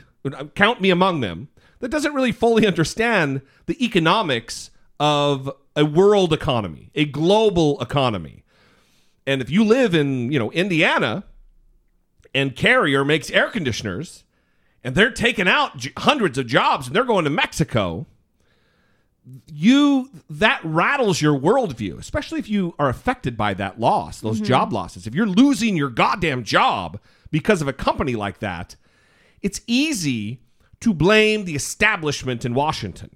[0.55, 1.47] count me among them,
[1.79, 8.43] that doesn't really fully understand the economics of a world economy, a global economy.
[9.25, 11.23] And if you live in, you know, Indiana
[12.35, 14.23] and Carrier makes air conditioners
[14.83, 18.05] and they're taking out hundreds of jobs and they're going to Mexico,
[19.51, 24.45] you that rattles your worldview, especially if you are affected by that loss, those mm-hmm.
[24.45, 25.07] job losses.
[25.07, 26.99] If you're losing your goddamn job
[27.31, 28.75] because of a company like that,
[29.41, 30.41] it's easy
[30.81, 33.15] to blame the establishment in Washington.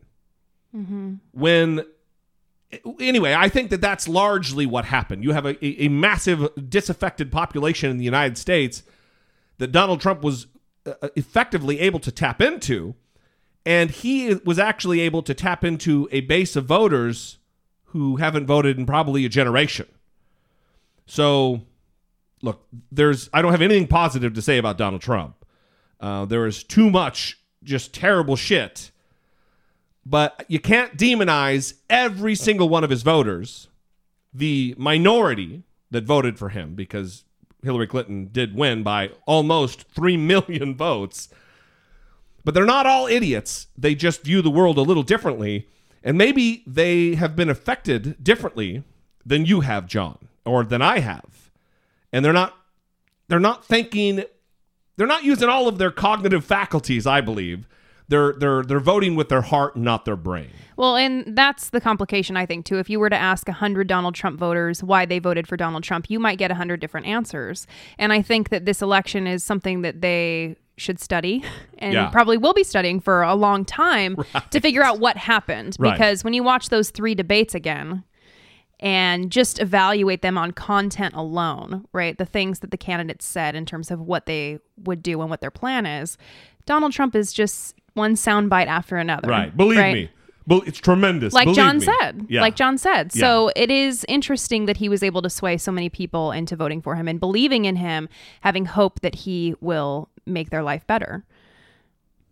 [0.76, 1.16] Mm-hmm.
[1.32, 1.84] When
[3.00, 5.24] anyway, I think that that's largely what happened.
[5.24, 8.84] You have a, a, massive disaffected population in the United States
[9.58, 10.48] that Donald Trump was
[10.86, 12.96] uh, uh effectively able to tap into,
[13.68, 17.38] and he was actually able to tap into a base of voters
[17.92, 19.88] who haven't voted in probably a generation.
[21.06, 21.62] So,
[22.42, 25.36] look, there's I don't have anything positive to say about Donald Trump.
[26.00, 28.92] Uh, there is too much just terrible shit
[30.10, 33.68] but you can't demonize every single one of his voters,
[34.34, 37.26] the minority that voted for him, because
[37.62, 41.28] Hillary Clinton did win by almost 3 million votes.
[42.48, 43.68] But they're not all idiots.
[43.78, 45.68] They just view the world a little differently.
[46.02, 48.86] And maybe they have been affected differently
[49.26, 51.52] than you have, John, or than I have.
[52.14, 52.56] And they're not
[53.28, 54.24] they're not thinking
[54.96, 57.68] they're not using all of their cognitive faculties, I believe.
[58.08, 60.52] They're they're they're voting with their heart, not their brain.
[60.78, 62.80] Well, and that's the complication, I think, too.
[62.80, 66.10] If you were to ask 100 Donald Trump voters why they voted for Donald Trump,
[66.10, 67.68] you might get 100 different answers.
[67.98, 71.44] And I think that this election is something that they should study
[71.80, 72.10] and Yeah.
[72.10, 74.16] probably will be studying for a long time
[74.52, 75.76] to figure out what happened.
[75.80, 75.94] Right.
[75.94, 78.04] Because when you watch those three debates again,
[78.80, 82.16] and just evaluate them on content alone, right?
[82.18, 85.42] The things that the candidates said in terms of what they would do and what
[85.42, 86.16] their plan is.
[86.68, 89.28] Donald Trump is just one soundbite after another.
[89.30, 89.56] Right.
[89.58, 89.94] Believe right?
[89.96, 90.10] me.
[90.46, 91.34] Bel- It's tremendous.
[91.34, 91.86] Like John me.
[91.86, 92.28] said.
[92.30, 92.42] Yeah.
[92.42, 93.12] Like John said.
[93.12, 96.84] So it is interesting that he was able to sway so many people into voting
[96.84, 98.08] for him and believing in him,
[98.42, 101.26] having hope that he will make their life better.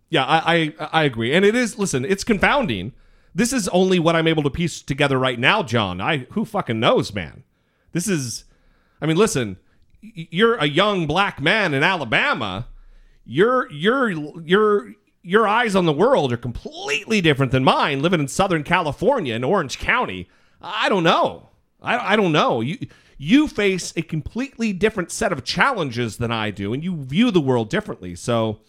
[0.09, 1.77] Yeah, I, I I agree, and it is.
[1.77, 2.93] Listen, it's confounding.
[3.33, 5.99] This is only what I'm able to piece together right now, John.
[5.99, 7.43] I who fucking knows, man.
[7.91, 8.45] This is.
[9.01, 9.57] I mean, listen.
[10.01, 12.67] You're a young black man in Alabama.
[13.25, 18.01] Your your your your eyes on the world are completely different than mine.
[18.01, 20.29] Living in Southern California in Orange County,
[20.61, 21.49] I don't know.
[21.81, 22.61] I I don't know.
[22.61, 22.77] You
[23.17, 27.41] you face a completely different set of challenges than I do, and you view the
[27.41, 28.15] world differently.
[28.15, 28.59] So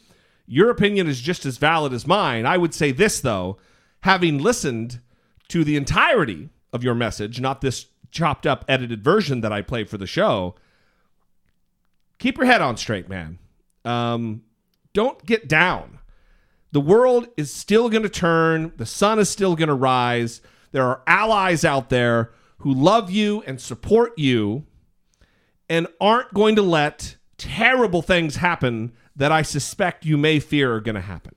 [0.47, 2.47] your opinion is just as valid as mine.
[2.47, 3.59] I would say this, though,
[4.01, 5.01] having listened
[5.49, 9.89] to the entirety of your message, not this chopped up, edited version that I played
[9.89, 10.55] for the show,
[12.19, 13.39] keep your head on straight, man.
[13.85, 14.43] Um,
[14.93, 15.99] don't get down.
[16.73, 20.41] The world is still going to turn, the sun is still going to rise.
[20.73, 24.65] There are allies out there who love you and support you
[25.69, 30.81] and aren't going to let terrible things happen that I suspect you may fear are
[30.81, 31.35] going to happen.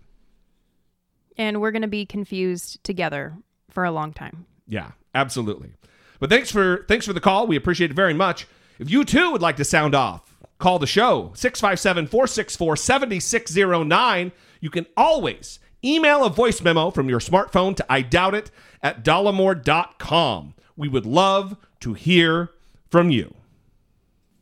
[1.38, 3.38] And we're going to be confused together
[3.70, 4.46] for a long time.
[4.68, 5.72] Yeah, absolutely.
[6.20, 7.48] But thanks for thanks for the call.
[7.48, 8.46] We appreciate it very much.
[8.78, 14.32] If you too would like to sound off, call the show 657-464-7609.
[14.60, 18.52] You can always email a voice memo from your smartphone to I doubt it
[18.84, 20.54] at dollemore.com.
[20.80, 22.52] We would love to hear
[22.90, 23.36] from you.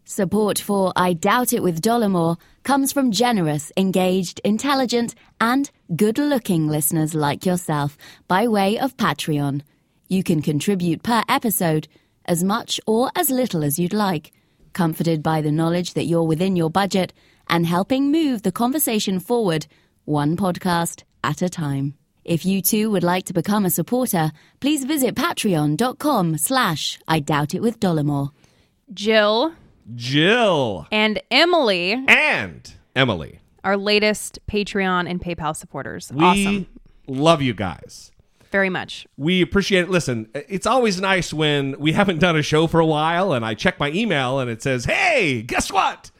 [0.05, 6.67] Support for I Doubt It with Dollemore comes from generous, engaged, intelligent, and good looking
[6.67, 7.97] listeners like yourself
[8.27, 9.63] by way of Patreon.
[10.09, 11.87] You can contribute per episode
[12.25, 14.31] as much or as little as you'd like,
[14.73, 17.13] comforted by the knowledge that you're within your budget
[17.49, 19.65] and helping move the conversation forward
[20.05, 21.96] one podcast at a time.
[22.27, 27.55] If you too would like to become a supporter, please visit patreon.com slash I Doubt
[27.55, 28.31] It with Dollemore.
[28.93, 29.53] Jill
[29.95, 33.39] Jill and Emily, and Emily.
[33.63, 36.11] our latest Patreon and PayPal supporters.
[36.11, 36.67] We awesome.
[37.07, 38.11] love you guys.
[38.51, 39.07] Very much.
[39.15, 39.89] We appreciate it.
[39.89, 43.53] Listen, it's always nice when we haven't done a show for a while and I
[43.53, 46.11] check my email and it says, hey, guess what?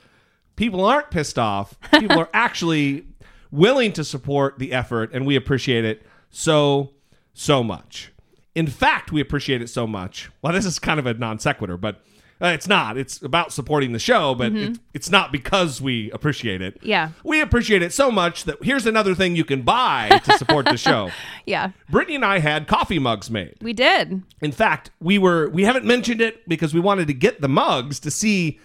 [0.56, 1.78] People aren't pissed off.
[2.00, 3.08] People are actually
[3.52, 6.94] willing to support the effort and we appreciate it so,
[7.34, 8.12] so much.
[8.56, 10.30] In fact, we appreciate it so much.
[10.42, 12.02] Well, this is kind of a non sequitur, but
[12.42, 12.98] uh, it's not.
[12.98, 16.78] It's about supporting the show, but it, it's not because we appreciate it.
[16.84, 17.10] Yeah.
[17.24, 20.78] We appreciate it so much that here's another thing you can buy to support the
[20.78, 21.10] show.
[21.46, 21.72] Yeah.
[21.90, 23.56] Brittany and I had coffee mugs made.
[23.62, 24.22] We did.
[24.42, 28.02] In fact, we were we haven't mentioned it because we wanted to get the mugs
[28.02, 28.60] to see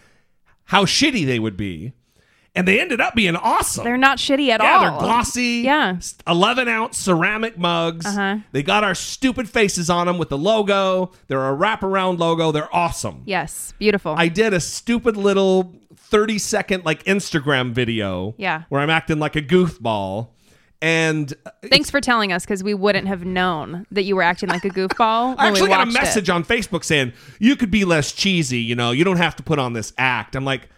[0.65, 1.93] how shitty they would be,
[2.55, 3.85] and they ended up being awesome.
[3.85, 4.81] They're not shitty at yeah, all.
[4.81, 5.63] they're glossy.
[5.65, 5.99] Yeah.
[6.27, 8.05] eleven ounce ceramic mugs.
[8.07, 8.39] Uh-huh.
[8.53, 11.13] They got our stupid faces on them with the logo.
[11.29, 12.53] They're a wraparound logo.
[12.53, 13.23] They're awesome.
[13.27, 13.73] Yes.
[13.79, 14.15] Beautiful.
[14.17, 18.65] I did a stupid little 30 second like Instagram video Yeah.
[18.69, 20.29] where I'm acting like a goofball
[20.83, 21.33] And
[21.71, 24.69] Thanks for telling us because we wouldn't have known that you were acting like a
[24.81, 25.37] goofball.
[25.39, 26.01] I when we actually got a watched it.
[26.03, 28.59] message on Facebook saying you could be less cheesy.
[28.59, 30.35] You know, you don't have to put on this act.
[30.37, 30.69] I'm like,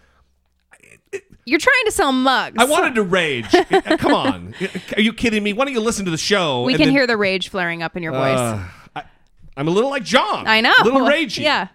[1.47, 2.57] You're trying to sell mugs.
[2.59, 3.47] I wanted to rage.
[3.99, 4.55] Come on,
[4.97, 5.53] are you kidding me?
[5.53, 6.63] Why don't you listen to the show?
[6.63, 8.39] We can then- hear the rage flaring up in your voice.
[8.39, 9.03] Uh, I,
[9.57, 10.47] I'm a little like John.
[10.47, 10.73] I know.
[10.81, 11.43] A little ragey.
[11.43, 11.69] Yeah.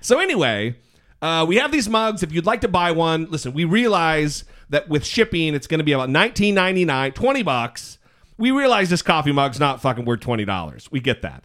[0.00, 0.76] So anyway,
[1.20, 2.22] uh, we have these mugs.
[2.22, 3.52] If you'd like to buy one, listen.
[3.52, 7.98] We realize that with shipping, it's going to be about 19.99, 20 bucks.
[8.38, 10.88] We realize this coffee mug's not fucking worth twenty dollars.
[10.90, 11.44] We get that,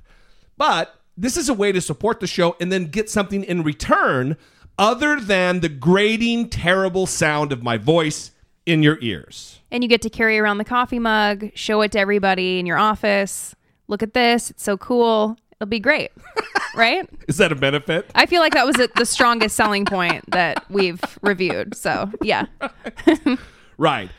[0.57, 4.37] but this is a way to support the show and then get something in return
[4.77, 8.31] other than the grating, terrible sound of my voice
[8.65, 9.59] in your ears.
[9.71, 12.77] And you get to carry around the coffee mug, show it to everybody in your
[12.77, 13.55] office.
[13.87, 14.49] Look at this.
[14.49, 15.37] It's so cool.
[15.59, 16.11] It'll be great.
[16.75, 17.09] right?
[17.27, 18.11] Is that a benefit?
[18.13, 21.75] I feel like that was the strongest selling point that we've reviewed.
[21.75, 22.45] So, yeah.
[23.77, 24.09] Right.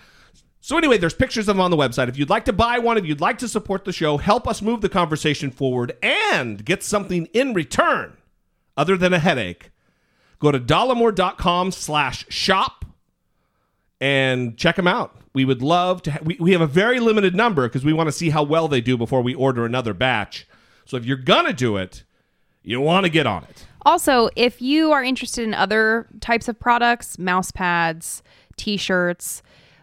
[0.60, 2.08] So anyway, there's pictures of them on the website.
[2.08, 4.62] If you'd like to buy one, if you'd like to support the show, help us
[4.62, 8.16] move the conversation forward and get something in return
[8.76, 9.70] other than a headache,
[10.38, 12.84] go to dollemore.com slash shop
[14.00, 15.16] and check them out.
[15.32, 16.12] We would love to.
[16.12, 18.68] Ha- we, we have a very limited number because we want to see how well
[18.68, 20.46] they do before we order another batch.
[20.84, 22.04] So if you're gonna do it,
[22.62, 23.66] you want to get on it.
[23.82, 28.22] Also, if you are interested in other types of products, mouse pads,
[28.56, 29.42] t shirts,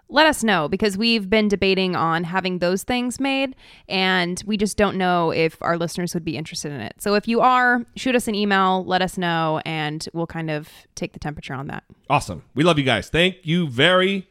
[0.09, 3.55] let us know because we've been debating on having those things made
[3.89, 6.95] and we just don't know if our listeners would be interested in it.
[6.99, 10.69] So if you are, shoot us an email, let us know, and we'll kind of
[10.95, 11.83] take the temperature on that.
[12.09, 12.43] Awesome.
[12.53, 13.09] We love you guys.
[13.09, 14.27] Thank you very,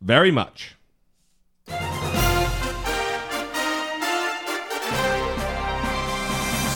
[0.00, 0.76] very much.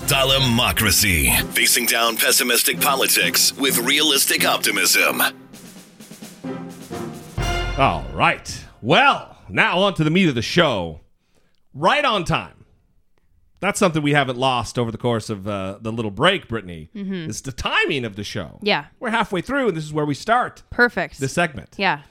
[0.07, 1.31] Democracy.
[1.53, 5.23] Facing down pessimistic politics with realistic optimism.
[7.79, 8.65] All right.
[8.83, 11.01] Well, now on to the meat of the show.
[11.75, 12.67] Right on time.
[13.61, 16.91] That's something we haven't lost over the course of uh, the little break, Brittany.
[16.95, 17.29] Mhm.
[17.29, 18.59] It's the timing of the show.
[18.63, 18.87] Yeah.
[19.01, 21.19] We're halfway through, and this is where we start Perfect.
[21.19, 21.75] the segment.
[21.79, 22.03] Yeah.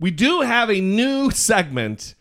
[0.00, 2.14] We do have a new segment.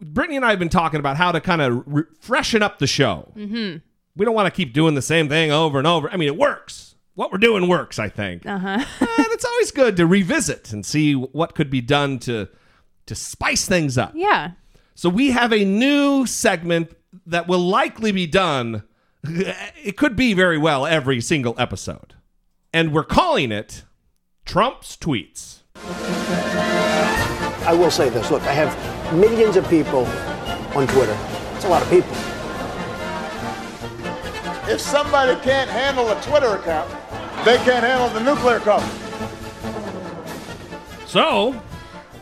[0.00, 2.86] Brittany and I have been talking about how to kind of re- freshen up the
[2.86, 3.32] show.
[3.36, 3.78] Mm-hmm.
[4.16, 6.08] We don't want to keep doing the same thing over and over.
[6.10, 6.87] I mean, it works.
[7.18, 8.46] What we're doing works, I think.
[8.46, 8.84] Uh huh.
[9.00, 12.48] and it's always good to revisit and see what could be done to
[13.06, 14.12] to spice things up.
[14.14, 14.52] Yeah.
[14.94, 16.92] So we have a new segment
[17.26, 18.84] that will likely be done.
[19.24, 22.14] It could be very well every single episode.
[22.72, 23.82] And we're calling it
[24.44, 25.62] Trump's Tweets.
[27.66, 28.30] I will say this.
[28.30, 30.06] Look, I have millions of people
[30.76, 31.18] on Twitter.
[31.56, 32.12] It's a lot of people.
[34.72, 36.94] If somebody can't handle a Twitter account,
[37.44, 38.86] they can't handle the nuclear cover.
[41.06, 41.60] So,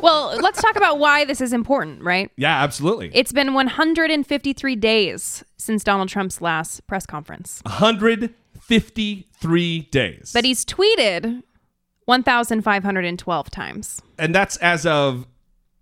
[0.01, 2.31] Well, let's talk about why this is important, right?
[2.37, 3.11] yeah, absolutely.
[3.15, 7.61] It's been 153 days since Donald Trump's last press conference.
[7.65, 10.31] 153 days.
[10.33, 11.43] But he's tweeted
[12.05, 14.01] 1,512 times.
[14.19, 15.27] and that's as of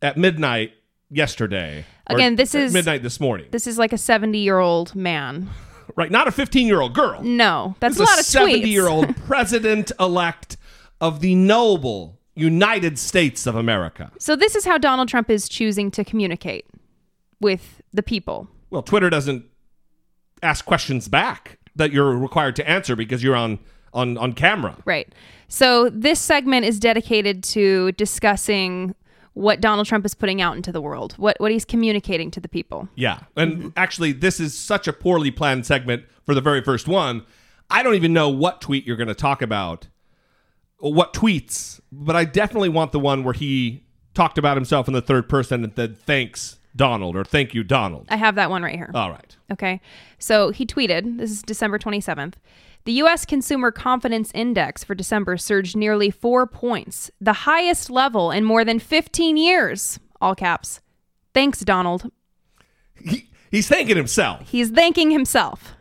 [0.01, 0.73] at midnight
[1.11, 1.85] yesterday.
[2.07, 3.47] Again, this is midnight this morning.
[3.51, 5.51] This is like a 70 year old man.
[5.97, 7.23] Right, not a 15-year-old girl.
[7.23, 8.62] No, that's This a lot of tweets.
[8.62, 10.57] 70-year-old president elect
[11.01, 14.11] of the noble United States of America.
[14.18, 16.66] So this is how Donald Trump is choosing to communicate
[17.40, 18.49] with the people.
[18.70, 19.44] Well, Twitter doesn't
[20.42, 23.59] ask questions back that you're required to answer because you're on
[23.92, 24.77] on on camera.
[24.85, 25.12] Right.
[25.49, 28.94] So this segment is dedicated to discussing
[29.35, 32.49] what Donald Trump is putting out into the world, what what he's communicating to the
[32.49, 32.88] people.
[32.94, 33.20] Yeah.
[33.37, 33.68] And mm-hmm.
[33.77, 37.25] actually this is such a poorly planned segment for the very first one.
[37.70, 39.88] I don't even know what tweet you're going to talk about.
[40.79, 45.01] What tweets, but I definitely want the one where he talked about himself in the
[45.01, 48.06] third person and said thanks Donald or thank you Donald.
[48.08, 48.90] I have that one right here.
[48.94, 49.37] All right.
[49.52, 49.80] Okay.
[50.18, 52.34] So he tweeted, this is December 27th.
[52.84, 53.24] The U.S.
[53.24, 58.78] Consumer Confidence Index for December surged nearly four points, the highest level in more than
[58.78, 59.98] 15 years.
[60.20, 60.80] All caps.
[61.32, 62.10] Thanks, Donald.
[63.50, 64.48] He's thanking himself.
[64.48, 65.74] He's thanking himself.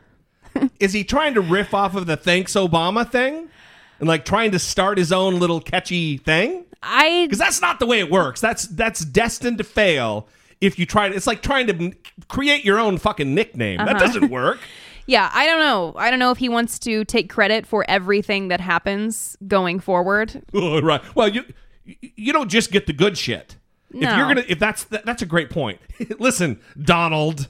[0.80, 3.50] Is he trying to riff off of the thanks Obama thing?
[4.00, 6.66] And like trying to start his own little catchy thing?
[6.82, 8.42] I Because that's not the way it works.
[8.42, 10.28] That's that's destined to fail
[10.66, 11.92] if you try to it's like trying to
[12.28, 13.78] create your own fucking nickname.
[13.78, 14.00] That Uh-huh.
[14.00, 14.60] doesn't work.
[15.06, 15.94] Yeah, I don't know.
[15.98, 20.42] I don't know if he wants to take credit for everything that happens going forward.
[20.54, 21.02] Oh, right.
[21.14, 21.44] Well, you
[22.16, 23.58] you don't just get the good shit.
[23.92, 24.10] No.
[24.10, 25.80] If you're gonna, if that's that, that's a great point.
[26.20, 27.50] Listen, Donald,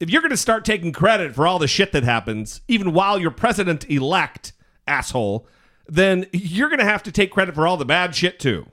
[0.00, 3.30] if you're gonna start taking credit for all the shit that happens, even while you're
[3.30, 4.52] president elect,
[4.86, 5.48] asshole,
[5.88, 8.66] then you're gonna have to take credit for all the bad shit too.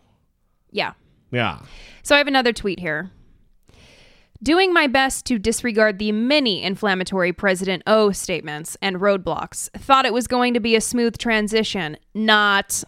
[0.71, 0.91] Yeah.
[1.31, 1.59] Yeah.
[2.03, 3.11] So I have another tweet here.
[4.41, 9.69] Doing my best to disregard the many inflammatory President O statements and roadblocks.
[9.77, 11.97] Thought it was going to be a smooth transition.
[12.13, 12.83] Not.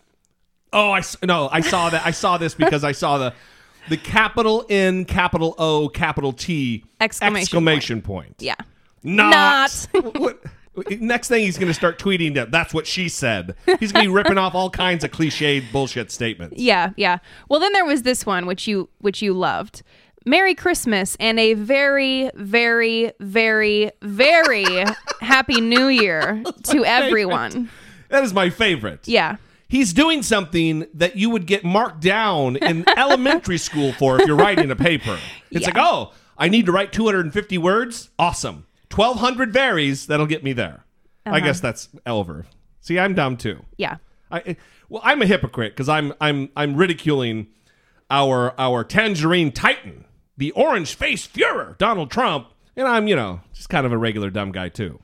[0.71, 2.05] Oh, I no, I saw that.
[2.05, 3.33] I saw this because I saw the
[3.89, 8.35] the capital N, capital O, capital T Exclamation exclamation point.
[8.39, 8.55] Yeah.
[9.03, 9.87] Not.
[9.91, 10.41] what,
[11.01, 13.55] next thing he's going to start tweeting that that's what she said.
[13.79, 16.57] He's going to be ripping off all kinds of cliched bullshit statements.
[16.57, 17.17] Yeah, yeah.
[17.49, 19.83] Well, then there was this one which you which you loved.
[20.25, 24.65] Merry Christmas and a very, very, very, very
[25.21, 27.69] happy New Year to everyone.
[28.09, 29.07] That is my favorite.
[29.07, 29.37] Yeah.
[29.67, 34.35] He's doing something that you would get marked down in elementary school for if you're
[34.35, 35.17] writing a paper.
[35.49, 38.09] It's like, oh, I need to write 250 words.
[38.19, 38.65] Awesome.
[38.93, 40.07] 1,200 varies.
[40.07, 40.83] That'll get me there.
[41.25, 41.39] I Uh-huh.
[41.39, 42.45] guess that's Elver.
[42.81, 43.63] See, I'm dumb too.
[43.77, 43.97] Yeah.
[44.29, 44.57] I
[44.89, 47.47] well, I'm a hypocrite because I'm I'm I'm ridiculing
[48.09, 50.03] our our tangerine titan,
[50.41, 54.29] the orange faced Fuhrer, Donald Trump, and I'm you know just kind of a regular
[54.29, 54.99] dumb guy too.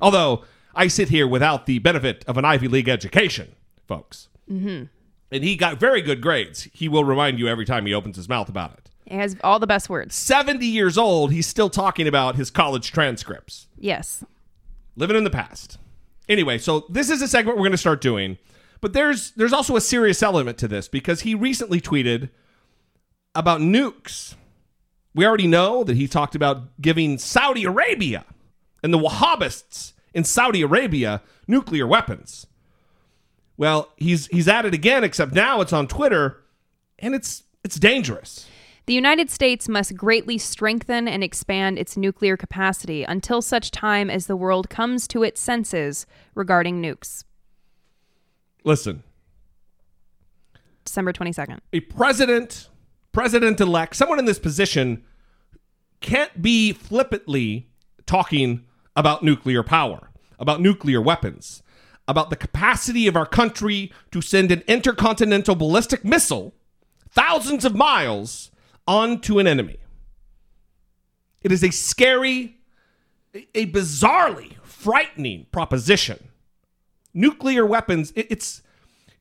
[0.00, 3.54] Although I sit here without the benefit of an Ivy League education,
[3.88, 4.84] folks, Mm-hmm.
[5.30, 6.68] and he got very good grades.
[6.72, 8.90] He will remind you every time he opens his mouth about it.
[9.06, 10.14] It has all the best words.
[10.14, 14.24] 70 years old, he's still talking about his college transcripts Yes.
[14.96, 15.78] living in the past.
[16.28, 18.36] Anyway, so this is a segment we're going to start doing,
[18.80, 22.28] but there's there's also a serious element to this because he recently tweeted
[23.34, 24.34] about nukes.
[25.14, 28.24] We already know that he talked about giving Saudi Arabia
[28.82, 32.46] and the Wahhabists in Saudi Arabia nuclear weapons.
[33.56, 36.42] Well, he's he's at it again except now it's on Twitter
[36.98, 38.46] and it's it's dangerous.
[38.86, 44.26] The United States must greatly strengthen and expand its nuclear capacity until such time as
[44.26, 46.04] the world comes to its senses
[46.34, 47.22] regarding nukes.
[48.64, 49.04] Listen,
[50.84, 51.58] December 22nd.
[51.72, 52.68] a president,
[53.12, 55.04] president elect, someone in this position
[56.00, 57.68] can't be flippantly
[58.06, 58.64] talking
[58.96, 61.62] about nuclear power, about nuclear weapons,
[62.08, 66.54] about the capacity of our country to send an intercontinental ballistic missile
[67.10, 68.50] thousands of miles
[68.86, 69.78] onto an enemy.
[71.42, 72.58] It is a scary,
[73.54, 76.28] a bizarrely frightening proposition.
[77.14, 78.62] Nuclear weapons, it's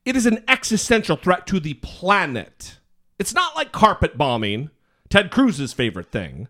[0.06, 2.80] it is an existential threat to the planet.
[3.22, 4.72] It's not like carpet bombing,
[5.08, 6.48] Ted Cruz's favorite thing,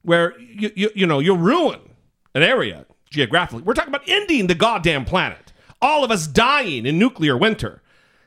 [0.00, 1.78] where you, you, you know you'll ruin
[2.34, 3.64] an area geographically.
[3.64, 5.52] We're talking about ending the goddamn planet.
[5.82, 7.82] All of us dying in nuclear winter.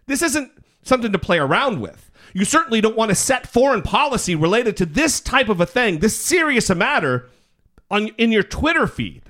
[0.05, 0.51] This isn't
[0.84, 2.11] something to play around with.
[2.32, 5.97] You certainly don't want to set foreign policy related to this type of a thing,
[5.97, 7.28] this serious a matter,
[7.89, 9.24] on in your Twitter feed.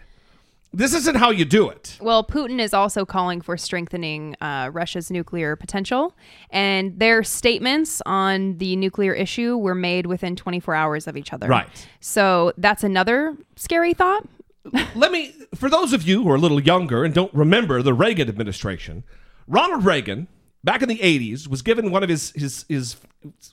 [0.76, 2.00] This isn't how you do it.
[2.02, 6.16] Well, Putin is also calling for strengthening uh, Russia's nuclear potential,
[6.50, 11.48] and their statements on the nuclear issue were made within 24 hours of each other.
[11.48, 11.88] Right.
[12.00, 14.28] So that's another scary thought.
[14.96, 17.94] Let me, for those of you who are a little younger and don't remember the
[17.94, 19.04] Reagan administration,
[19.48, 20.28] Ronald Reagan,
[20.64, 22.96] back in the 80s, was given one of his, his, his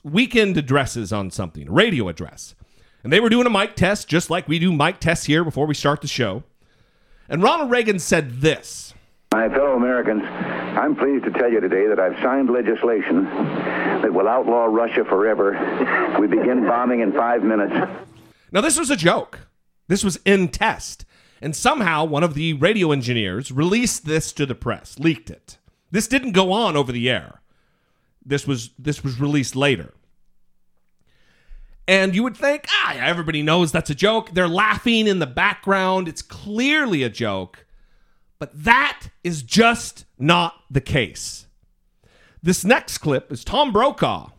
[0.03, 2.55] weekend addresses on something, a radio address.
[3.03, 5.67] And they were doing a mic test, just like we do mic tests here before
[5.67, 6.43] we start the show.
[7.31, 8.93] And Ronald Reagan said this
[9.31, 14.27] My fellow Americans, I'm pleased to tell you today that I've signed legislation that will
[14.27, 15.51] outlaw Russia forever.
[16.19, 17.73] We begin bombing in five minutes.
[18.51, 19.47] Now, this was a joke.
[19.87, 21.05] This was in test.
[21.41, 25.57] And somehow one of the radio engineers released this to the press, leaked it.
[25.89, 27.41] This didn't go on over the air.
[28.25, 29.93] This was this was released later.
[31.87, 34.31] And you would think, ah, everybody knows that's a joke.
[34.31, 36.07] They're laughing in the background.
[36.07, 37.65] It's clearly a joke.
[38.39, 41.47] But that is just not the case.
[42.41, 44.29] This next clip is Tom Brokaw,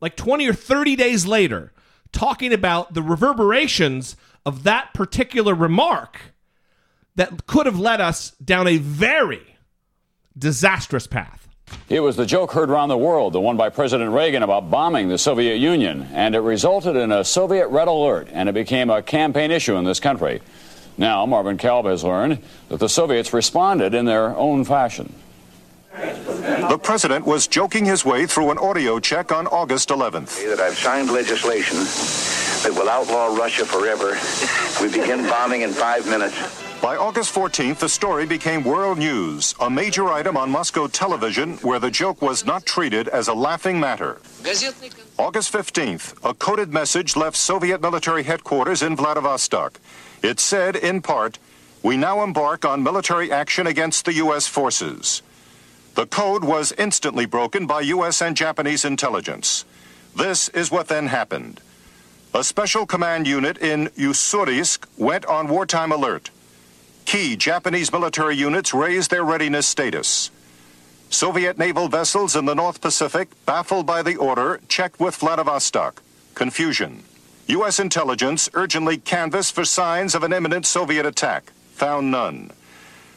[0.00, 1.72] like 20 or 30 days later,
[2.12, 6.20] talking about the reverberations of that particular remark
[7.16, 9.56] that could have led us down a very
[10.38, 11.39] disastrous path.
[11.88, 15.08] It was the joke heard around the world, the one by President Reagan about bombing
[15.08, 19.02] the Soviet Union, and it resulted in a Soviet red alert, and it became a
[19.02, 20.40] campaign issue in this country.
[20.96, 25.14] Now, Marvin Kalb has learned that the Soviets responded in their own fashion.
[25.92, 30.44] The president was joking his way through an audio check on August 11th.
[30.48, 34.16] That I've signed legislation that will outlaw Russia forever.
[34.80, 36.69] We begin bombing in five minutes.
[36.82, 41.78] By August 14th, the story became world news, a major item on Moscow television where
[41.78, 44.18] the joke was not treated as a laughing matter.
[45.18, 49.78] August 15th, a coded message left Soviet military headquarters in Vladivostok.
[50.22, 51.38] It said, in part,
[51.82, 54.46] We now embark on military action against the U.S.
[54.46, 55.22] forces.
[55.96, 58.22] The code was instantly broken by U.S.
[58.22, 59.66] and Japanese intelligence.
[60.16, 61.60] This is what then happened.
[62.32, 66.30] A special command unit in Ussuriysk went on wartime alert.
[67.10, 70.30] Key Japanese military units raised their readiness status.
[71.08, 76.04] Soviet naval vessels in the North Pacific, baffled by the order, checked with Vladivostok.
[76.36, 77.02] Confusion.
[77.48, 77.80] U.S.
[77.80, 81.50] intelligence urgently canvassed for signs of an imminent Soviet attack.
[81.72, 82.52] Found none.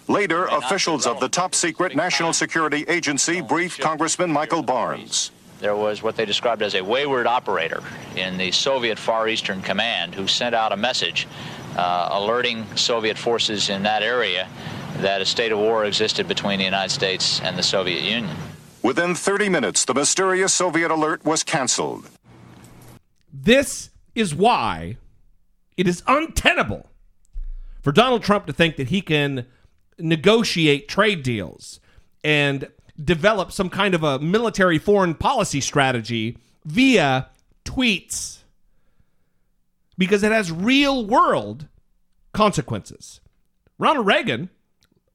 [0.08, 5.30] Later, officials of the top secret National Security Agency briefed Congressman Michael Barnes.
[5.60, 7.84] There was what they described as a wayward operator
[8.16, 11.28] in the Soviet Far Eastern Command who sent out a message
[11.76, 14.48] uh, alerting Soviet forces in that area
[14.98, 18.36] that a state of war existed between the United States and the Soviet Union.
[18.82, 22.10] Within 30 minutes, the mysterious Soviet alert was canceled.
[23.34, 24.98] This is why
[25.78, 26.90] it is untenable
[27.82, 29.46] for Donald Trump to think that he can
[29.98, 31.80] negotiate trade deals
[32.24, 32.68] and
[33.04, 37.30] develop some kind of a military foreign policy strategy via
[37.66, 38.43] tweets
[39.98, 41.68] because it has real world
[42.34, 43.22] consequences.
[43.78, 44.50] Ronald Reagan,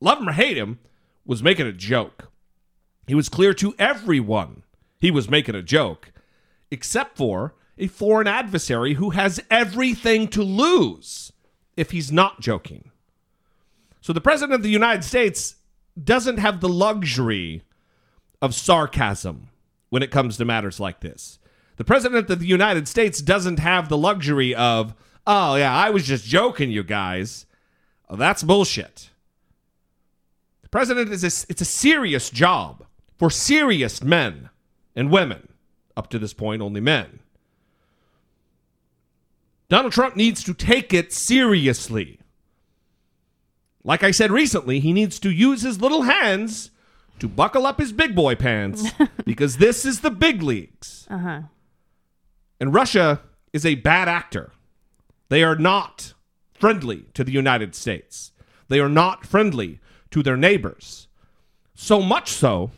[0.00, 0.78] love him or hate him,
[1.24, 2.30] was making a joke.
[3.06, 4.62] He was clear to everyone
[5.00, 6.12] he was making a joke,
[6.70, 11.32] except for a foreign adversary who has everything to lose
[11.76, 12.90] if he's not joking.
[14.00, 15.56] So the President of the United States
[16.02, 17.62] doesn't have the luxury
[18.42, 19.48] of sarcasm
[19.90, 21.37] when it comes to matters like this.
[21.78, 26.04] The President of the United States doesn't have the luxury of, oh, yeah, I was
[26.04, 27.46] just joking, you guys.
[28.10, 29.10] Oh, that's bullshit.
[30.62, 32.84] The President is a, it's a serious job
[33.16, 34.50] for serious men
[34.96, 35.48] and women.
[35.96, 37.20] Up to this point, only men.
[39.68, 42.18] Donald Trump needs to take it seriously.
[43.84, 46.72] Like I said recently, he needs to use his little hands
[47.20, 48.84] to buckle up his big boy pants
[49.24, 51.06] because this is the big leagues.
[51.08, 51.40] Uh huh.
[52.60, 53.20] And Russia
[53.52, 54.52] is a bad actor.
[55.28, 56.14] They are not
[56.54, 58.32] friendly to the United States.
[58.68, 59.80] They are not friendly
[60.10, 61.08] to their neighbors.
[61.74, 62.70] So much so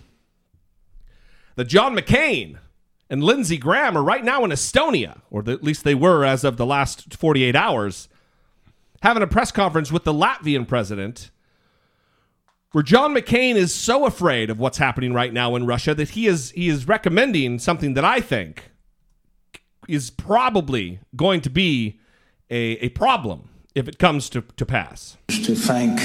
[1.56, 2.58] that John McCain
[3.08, 6.56] and Lindsey Graham are right now in Estonia, or at least they were as of
[6.56, 8.08] the last 48 hours,
[9.02, 11.30] having a press conference with the Latvian president
[12.72, 16.26] where John McCain is so afraid of what's happening right now in Russia that he
[16.26, 18.69] is he is recommending something that I think
[19.90, 21.98] is probably going to be
[22.48, 25.16] a, a problem if it comes to, to pass.
[25.28, 25.98] To thank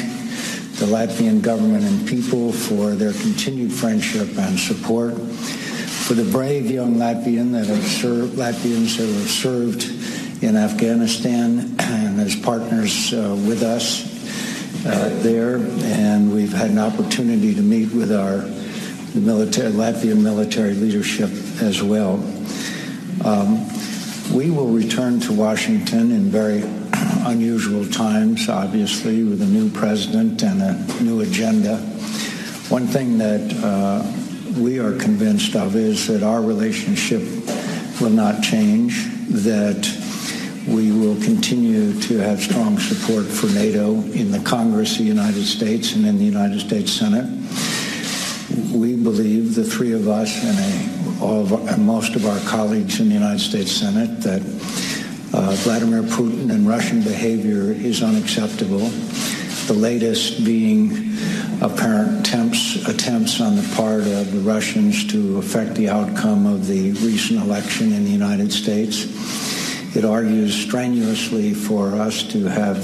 [0.80, 6.96] the Latvian government and people for their continued friendship and support, for the brave young
[6.96, 13.64] Latvian that have served, Latvians who have served in Afghanistan and as partners uh, with
[13.64, 14.14] us
[14.86, 18.44] uh, there, and we've had an opportunity to meet with our
[19.16, 21.30] the military, Latvian military leadership
[21.62, 22.18] as well.
[23.24, 23.68] Um,
[24.34, 26.64] we will return to Washington in very
[27.26, 31.78] unusual times, obviously, with a new president and a new agenda.
[32.70, 37.22] One thing that uh, we are convinced of is that our relationship
[38.02, 39.86] will not change, that
[40.68, 45.46] we will continue to have strong support for NATO in the Congress of the United
[45.46, 47.26] States and in the United States Senate.
[48.74, 50.95] We believe, the three of us and, a,
[51.26, 54.42] of most of our colleagues in the United States Senate, that
[55.34, 58.90] uh, Vladimir Putin and Russian behavior is unacceptable.
[59.68, 60.92] The latest being
[61.62, 66.92] apparent attempts, attempts on the part of the Russians to affect the outcome of the
[66.92, 69.06] recent election in the United States.
[69.96, 72.78] It argues strenuously for us to have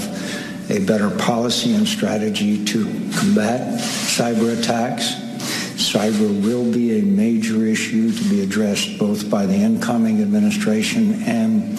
[0.70, 5.21] a better policy and strategy to combat cyber attacks.
[5.82, 11.76] Cyber will be a major issue to be addressed both by the incoming administration and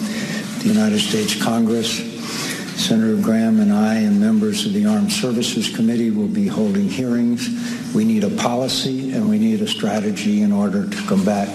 [0.60, 2.12] the United States Congress.
[2.80, 7.48] Senator Graham and I and members of the Armed Services Committee will be holding hearings.
[7.94, 11.48] We need a policy and we need a strategy in order to combat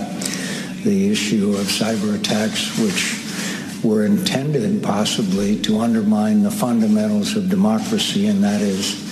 [0.83, 8.27] the issue of cyber attacks, which were intended possibly to undermine the fundamentals of democracy,
[8.27, 9.08] and that is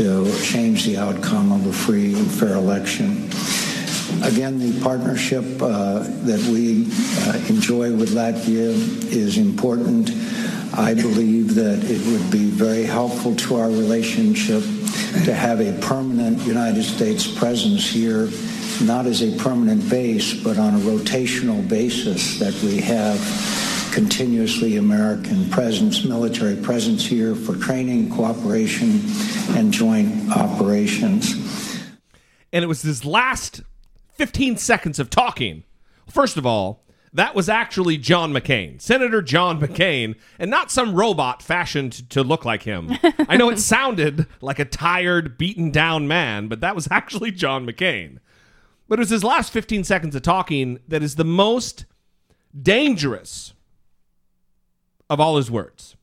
[0.00, 3.28] to change the outcome of a free and fair election.
[4.22, 6.86] Again, the partnership uh, that we
[7.26, 8.70] uh, enjoy with Latvia
[9.12, 10.08] is important.
[10.72, 14.62] I believe that it would be very helpful to our relationship
[15.24, 18.30] to have a permanent United States presence here,
[18.80, 23.18] not as a permanent base, but on a rotational basis that we have
[23.92, 29.00] continuously American presence, military presence here for training, cooperation,
[29.56, 31.80] and joint operations.
[32.52, 33.62] And it was his last
[34.12, 35.64] 15 seconds of talking.
[36.08, 41.42] First of all, That was actually John McCain, Senator John McCain, and not some robot
[41.42, 42.92] fashioned to look like him.
[43.28, 47.66] I know it sounded like a tired, beaten down man, but that was actually John
[47.66, 48.18] McCain.
[48.88, 51.84] But it was his last 15 seconds of talking that is the most
[52.56, 53.54] dangerous
[55.10, 55.96] of all his words.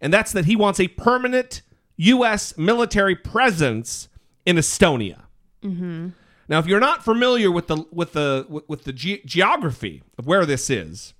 [0.00, 1.62] And that's that he wants a permanent
[1.96, 2.58] U.S.
[2.58, 4.08] military presence
[4.44, 5.22] in Estonia.
[5.62, 6.08] Mm-hmm.
[6.48, 10.46] Now, if you're not familiar with the with the with the ge- geography of where
[10.46, 11.14] this is,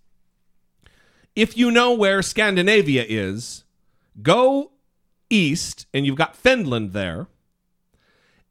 [1.36, 3.64] if you know where Scandinavia is,
[4.22, 4.72] go
[5.30, 7.26] east and you've got Finland there,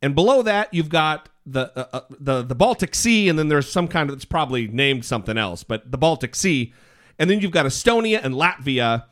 [0.01, 3.71] and below that you've got the uh, uh, the the Baltic Sea, and then there's
[3.71, 6.73] some kind of it's probably named something else, but the Baltic Sea,
[7.19, 9.05] and then you've got Estonia and Latvia,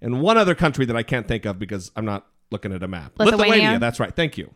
[0.00, 2.88] and one other country that I can't think of because I'm not looking at a
[2.88, 3.12] map.
[3.18, 3.78] Lithuania?
[3.78, 4.14] That's right.
[4.14, 4.52] Thank you.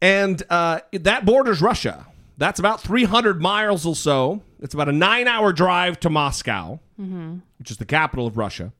[0.00, 2.06] And uh, that borders Russia.
[2.36, 4.42] That's about 300 miles or so.
[4.60, 7.38] It's about a nine hour drive to Moscow, Mm-hmm.
[7.58, 8.72] which is the capital of Russia.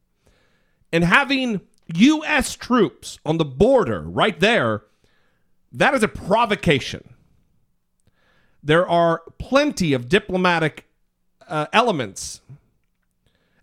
[0.92, 1.60] And having
[1.94, 2.54] U.S.
[2.54, 4.82] troops on the border right there,
[5.72, 7.12] that is a provocation.
[8.62, 10.86] There are plenty of diplomatic
[11.48, 12.40] uh, elements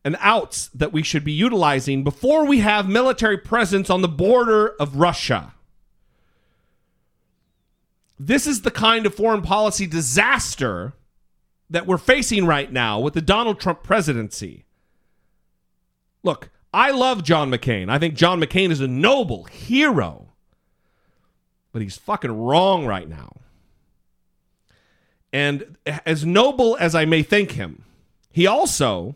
[0.04, 4.70] and outs that we should be utilizing before we have military presence on the border
[4.80, 5.54] of Russia.
[8.20, 10.94] This is the kind of foreign policy disaster
[11.70, 14.66] that we're facing right now with the Donald Trump presidency.
[16.24, 17.90] Look, I love John McCain.
[17.90, 20.30] I think John McCain is a noble hero,
[21.72, 23.38] but he's fucking wrong right now.
[25.34, 27.84] And as noble as I may think him,
[28.32, 29.16] he also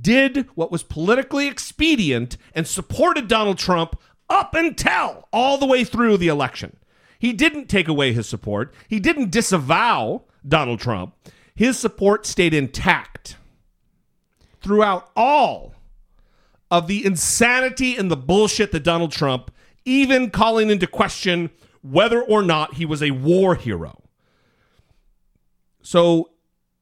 [0.00, 6.16] did what was politically expedient and supported Donald Trump up until all the way through
[6.16, 6.76] the election.
[7.18, 11.14] He didn't take away his support, he didn't disavow Donald Trump.
[11.54, 13.36] His support stayed intact
[14.60, 15.74] throughout all
[16.70, 19.50] of the insanity and the bullshit that Donald Trump,
[19.84, 21.50] even calling into question
[21.82, 24.02] whether or not he was a war hero.
[25.82, 26.30] So,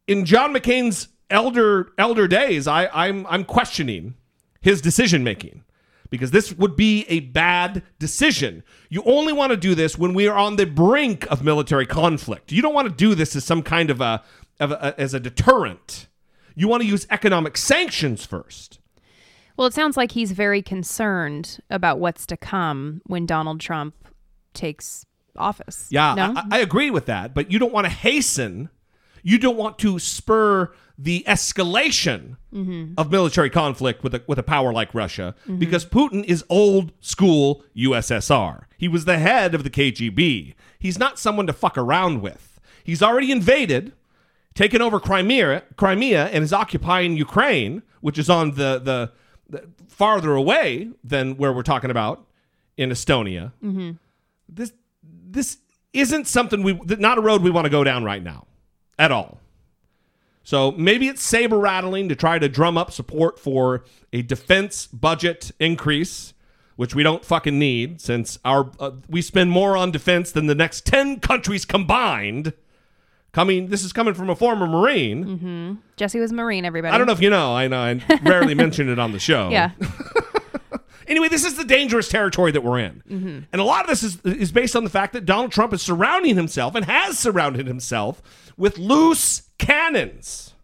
[0.06, 4.14] in John McCain's elder elder days, I, I'm I'm questioning
[4.60, 5.64] his decision making
[6.10, 8.62] because this would be a bad decision.
[8.88, 12.52] You only want to do this when we are on the brink of military conflict.
[12.52, 14.22] You don't want to do this as some kind of a,
[14.60, 16.06] of a as a deterrent.
[16.54, 18.78] You want to use economic sanctions first.
[19.56, 23.94] Well, it sounds like he's very concerned about what's to come when Donald Trump
[24.52, 25.04] takes
[25.36, 25.88] office.
[25.90, 26.34] Yeah, No?
[26.36, 28.68] I, I agree with that, but you don't want to hasten.
[29.22, 32.94] You don't want to spur the escalation Mhm.
[32.96, 35.58] of military conflict with a with a power like Russia Mhm.
[35.58, 38.68] because Putin is old school USSR.
[38.76, 40.54] He was the head of the KGB.
[40.78, 42.60] He's not someone to fuck around with.
[42.84, 43.92] He's already invaded,
[44.54, 49.10] taken over Crimea, Crimea, and is occupying Ukraine, which is on the the,
[49.48, 52.26] the farther away than where we're talking about
[52.76, 53.52] in Estonia.
[53.64, 53.92] Mm-hmm.
[54.48, 54.72] This
[55.02, 55.58] this
[55.92, 58.46] isn't something we not a road we want to go down right now
[58.98, 59.40] at all.
[60.44, 63.82] So maybe it's saber rattling to try to drum up support for
[64.12, 66.34] a defense budget increase,
[66.76, 70.54] which we don't fucking need since our uh, we spend more on defense than the
[70.54, 72.52] next 10 countries combined.
[73.32, 75.24] Coming this is coming from a former Marine.
[75.24, 75.74] Mm-hmm.
[75.96, 76.94] Jesse was a Marine, everybody.
[76.94, 79.48] I don't know if you know, I know I rarely mention it on the show.
[79.48, 79.70] Yeah.
[81.06, 83.02] Anyway, this is the dangerous territory that we're in.
[83.08, 83.38] Mm-hmm.
[83.52, 85.82] And a lot of this is, is based on the fact that Donald Trump is
[85.82, 88.22] surrounding himself and has surrounded himself
[88.56, 90.54] with loose cannons.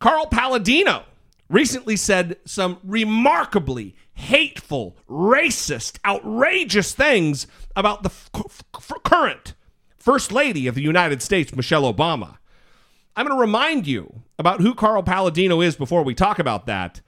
[0.00, 1.04] Carl Paladino
[1.48, 8.30] recently said some remarkably hateful, racist, outrageous things about the f-
[8.74, 9.54] f- current
[9.96, 12.38] First Lady of the United States, Michelle Obama.
[13.16, 17.00] I'm going to remind you about who Carl Paladino is before we talk about that.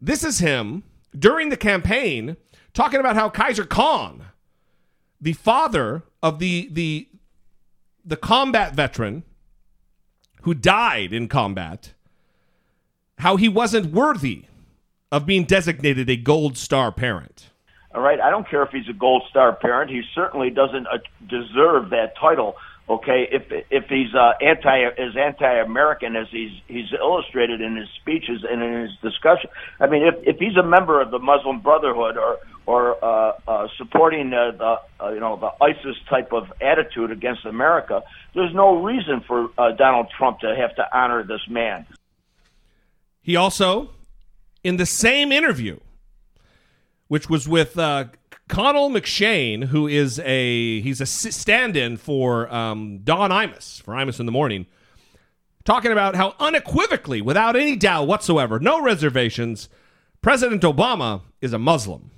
[0.00, 0.82] This is him
[1.16, 2.36] during the campaign
[2.74, 4.26] talking about how Khizr Khan,
[5.20, 7.08] the father of the the
[8.04, 9.24] the combat veteran
[10.42, 11.92] who died in combat,
[13.18, 14.44] how he wasn't worthy
[15.10, 17.48] of being designated a gold star parent.
[17.94, 19.90] All right, I don't care if he's a gold star parent.
[19.90, 22.56] He certainly doesn't uh, deserve that title.
[22.88, 28.44] Okay, if if he's uh, anti as anti-American as he's he's illustrated in his speeches
[28.48, 32.16] and in his discussion, I mean, if if he's a member of the Muslim Brotherhood
[32.16, 37.10] or or uh, uh, supporting uh, the uh, you know the ISIS type of attitude
[37.10, 41.86] against America, there's no reason for uh, Donald Trump to have to honor this man.
[43.20, 43.90] He also,
[44.62, 45.80] in the same interview,
[47.08, 48.04] which was with uh,
[48.48, 54.20] Connell McShane, who is a he's a s- stand-in for um, Don Imus for Imus
[54.20, 54.66] in the Morning,
[55.64, 59.68] talking about how unequivocally, without any doubt whatsoever, no reservations,
[60.22, 62.10] President Obama is a Muslim.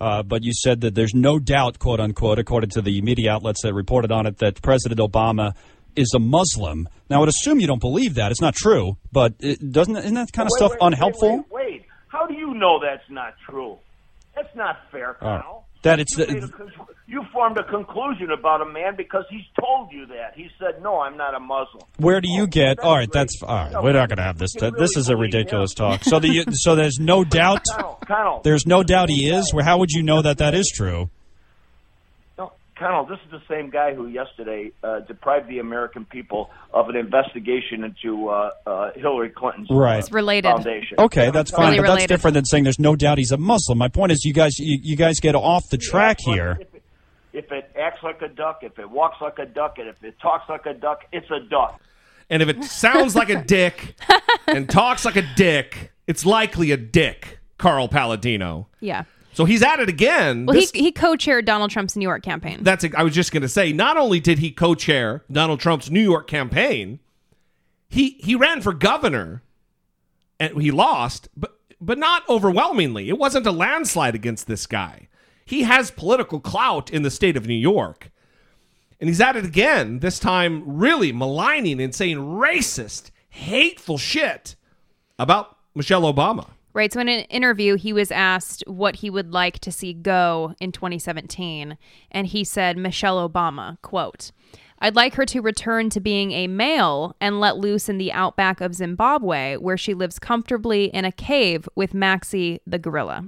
[0.00, 3.62] Uh, but you said that there's no doubt, quote unquote, according to the media outlets
[3.62, 5.54] that reported on it, that President Obama
[5.96, 6.88] is a Muslim.
[7.10, 8.30] Now, I would assume you don't believe that.
[8.30, 11.36] It's not true, but it doesn't isn't that kind of Wait, stuff wait, wait, unhelpful?
[11.38, 13.78] Wait, wait, how do you know that's not true?
[14.36, 15.64] That's not fair, Uh, Kyle.
[15.82, 19.90] That it's you, the- a you formed a conclusion about a man because he's told
[19.90, 20.32] you that.
[20.34, 22.80] He said, "No, I'm not a Muslim." Where do you get?
[22.80, 23.82] All right, that's all right.
[23.82, 24.52] We're not going to have this.
[24.54, 26.04] This is a ridiculous talk.
[26.04, 27.64] So the so there's no doubt.
[27.70, 29.52] Kyle, Kyle, There's no doubt he is.
[29.54, 31.08] Well, how would you know that that is true?
[32.80, 36.88] No, Connell, this is the same guy who yesterday uh, deprived the American people of
[36.88, 39.98] an investigation into uh, uh, Hillary Clinton's uh, Right.
[39.98, 40.48] It's related.
[40.50, 40.98] foundation.
[40.98, 43.78] Okay, that's fine, Really but that's different than saying there's no doubt he's a Muslim.
[43.78, 46.58] My point is, you guys, you, you guys get off the track here.
[47.32, 50.18] If it acts like a duck, if it walks like a duck, and if it
[50.20, 51.80] talks like a duck, it's a duck.
[52.30, 53.94] And if it sounds like a dick
[54.46, 58.66] and talks like a dick, it's likely a dick, Carl Paladino.
[58.80, 59.04] Yeah.
[59.38, 60.46] So he's at it again.
[60.46, 62.58] Well, This- he, he co-chaired Donald Trump's New York campaign.
[62.60, 63.72] That's I was just going to say.
[63.72, 66.98] Not only did he co-chair Donald Trump's New York campaign,
[67.88, 69.42] he he ran for governor,
[70.40, 73.08] and he lost, but but not overwhelmingly.
[73.08, 75.06] It wasn't a landslide against this guy.
[75.44, 78.10] He has political clout in the state of New York,
[79.00, 80.00] and he's at it again.
[80.00, 84.56] This time, really maligning and saying racist, hateful shit
[85.16, 86.48] about Michelle Obama.
[86.74, 86.92] Right.
[86.92, 90.70] So in an interview, he was asked what he would like to see go in
[90.70, 91.76] 2017,
[92.10, 94.30] and he said Michelle Obama, quote,
[94.80, 98.60] I'd like her to return to being a male and let loose in the outback
[98.60, 103.24] of Zimbabwe, where she lives comfortably in a cave with Maxie the gorilla.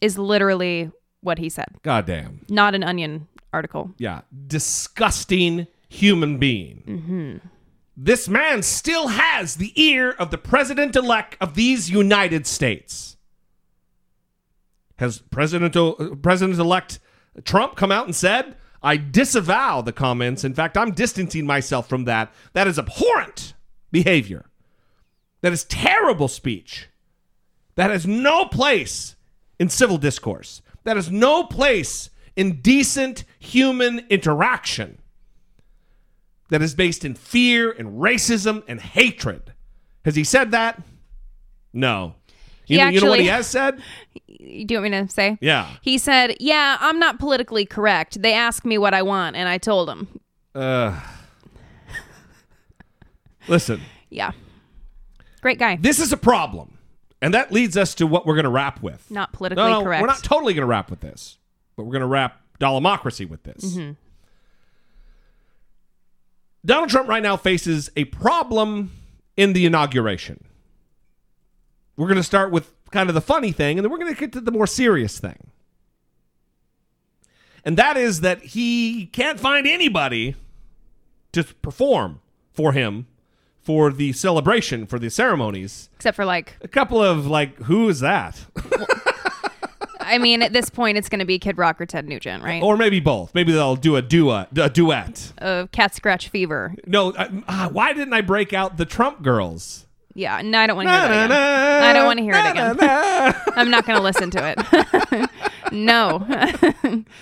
[0.00, 1.68] Is literally what he said.
[1.82, 2.40] Goddamn.
[2.48, 3.92] Not an onion article.
[3.98, 6.82] Yeah, disgusting human being.
[6.86, 7.48] Mm-hmm.
[7.96, 13.16] This man still has the ear of the president elect of these United States.
[14.96, 17.00] Has President uh, President elect
[17.44, 20.44] Trump come out and said, "I disavow the comments.
[20.44, 22.32] In fact, I'm distancing myself from that.
[22.54, 23.54] That is abhorrent
[23.90, 24.46] behavior.
[25.42, 26.88] That is terrible speech.
[27.74, 29.16] That has no place
[29.58, 30.62] in civil discourse.
[30.84, 34.98] That has no place in decent human interaction
[36.52, 39.54] that is based in fear and racism and hatred.
[40.04, 40.82] Has he said that?
[41.72, 42.14] No.
[42.66, 43.80] You, know- you know what he has said?
[44.26, 45.38] Do you want me to say?
[45.40, 45.68] Yeah.
[45.80, 48.20] He said, Yeah, I'm not politically correct.
[48.20, 50.20] They asked me what I want, and I told them.
[50.54, 51.00] Uh,
[53.48, 53.80] listen,
[54.10, 54.32] Yeah.
[55.40, 55.76] Great guy.
[55.80, 56.76] this is a problem.
[57.22, 59.10] And that leads us to what we're going to wrap with.
[59.10, 60.02] Not politically no, no, correct.
[60.02, 61.38] We're not totally going to wrap with this,
[61.76, 63.64] but we're going to wrap Dollemocracy with this.
[63.76, 63.96] Mhm.
[66.64, 68.92] Donald Trump right now faces a problem
[69.36, 70.44] in the inauguration.
[71.96, 74.18] We're going to start with kind of the funny thing, and then we're going to
[74.18, 75.50] get to the more serious thing.
[77.64, 80.36] And that is that he can't find anybody
[81.32, 82.20] to perform
[82.52, 83.06] for him
[83.60, 85.88] for the celebration, for the ceremonies.
[85.94, 88.44] Except for like, A couple of, like, who is that?
[90.04, 92.62] I mean, at this point, it's going to be Kid Rock or Ted Nugent, right?
[92.62, 93.34] or maybe both.
[93.34, 94.56] Maybe they'll do a duet.
[94.56, 95.32] A duet.
[95.38, 96.74] Of Cat Scratch Fever.
[96.86, 99.86] No, I, ah, why didn't I break out the Trump girls?
[100.14, 101.82] Yeah, no, I don't want to hear that again.
[101.82, 103.42] I don't want to hear it again.
[103.56, 104.54] I'm not going to listen to
[105.10, 105.30] it.
[105.72, 107.04] no.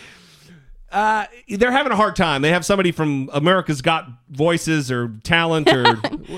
[0.93, 2.43] Uh, they're having a hard time.
[2.43, 5.95] They have somebody from America's Got Voices or Talent or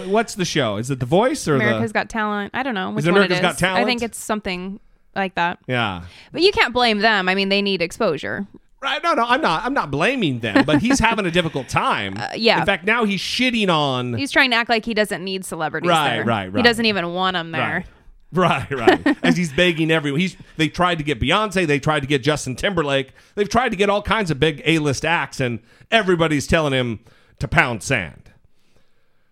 [0.09, 0.77] what's the show?
[0.77, 1.95] Is it The Voice or America's the?
[1.95, 2.51] Got Talent.
[2.53, 3.43] I don't know which it one America's it is.
[3.43, 3.83] Got Talent?
[3.83, 4.79] I think it's something
[5.15, 5.59] like that.
[5.67, 6.05] Yeah.
[6.33, 7.29] But you can't blame them.
[7.29, 8.47] I mean, they need exposure.
[8.83, 9.01] Right.
[9.03, 9.65] No, no, I'm not.
[9.65, 12.17] I'm not blaming them, but he's having a difficult time.
[12.23, 12.61] Uh, yeah.
[12.61, 14.15] In fact, now he's shitting on.
[14.15, 16.25] He's trying to act like he doesn't need celebrities Right, there.
[16.25, 17.85] right, He doesn't even want them there.
[18.33, 18.69] Right.
[18.71, 19.19] Right, right.
[19.23, 20.21] As he's begging everyone.
[20.21, 23.77] He's they tried to get Beyonce, they tried to get Justin Timberlake, they've tried to
[23.77, 25.61] get all kinds of big A-list acts, and
[25.91, 27.01] everybody's telling him
[27.41, 28.31] to pound sand.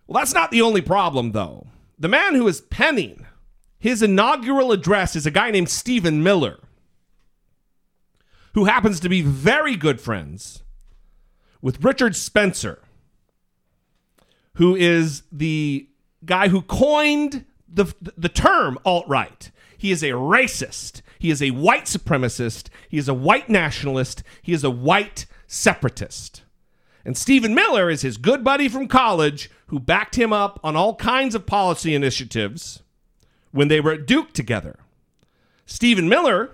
[0.05, 1.65] Well, that's not the only problem, though.
[1.97, 3.25] The man who is penning
[3.81, 6.59] his inaugural address is a guy named Stephen Miller,
[8.53, 10.61] who happens to be very good friends
[11.63, 12.83] with Richard Spencer,
[14.53, 15.89] who is the
[16.23, 19.49] guy who coined the, the term alt right.
[19.79, 21.01] He is a racist.
[21.17, 22.69] He is a white supremacist.
[22.87, 24.21] He is a white nationalist.
[24.43, 26.43] He is a white separatist.
[27.03, 30.93] And Stephen Miller is his good buddy from college who backed him up on all
[30.97, 32.83] kinds of policy initiatives
[33.51, 34.79] when they were at Duke together.
[35.65, 36.51] Stephen Miller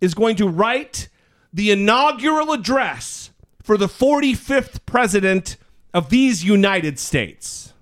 [0.00, 1.08] is going to write
[1.52, 3.30] the inaugural address
[3.62, 5.56] for the 45th president
[5.94, 7.72] of these United States,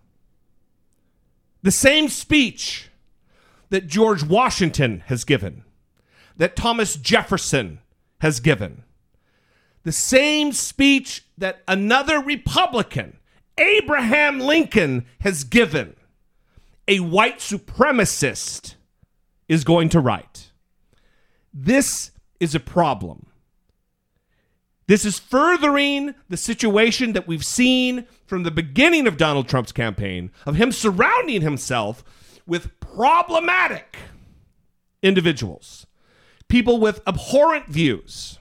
[1.62, 2.90] the same speech
[3.70, 5.64] that George Washington has given,
[6.36, 7.80] that Thomas Jefferson
[8.20, 8.82] has given,
[9.84, 13.16] the same speech that another Republican,
[13.56, 15.94] Abraham Lincoln, has given,
[16.88, 18.74] a white supremacist
[19.48, 20.52] is going to write.
[21.52, 23.26] This is a problem.
[24.86, 30.32] This is furthering the situation that we've seen from the beginning of Donald Trump's campaign
[30.44, 32.02] of him surrounding himself
[32.44, 33.96] with problematic
[35.02, 35.86] individuals,
[36.48, 38.40] people with abhorrent views.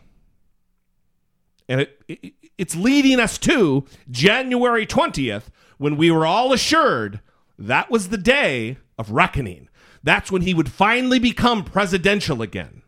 [1.68, 5.46] And it, it, it's leading us to January 20th
[5.78, 7.20] when we were all assured
[7.60, 9.68] that was the day of reckoning.
[10.01, 12.82] That's when he would finally become presidential again.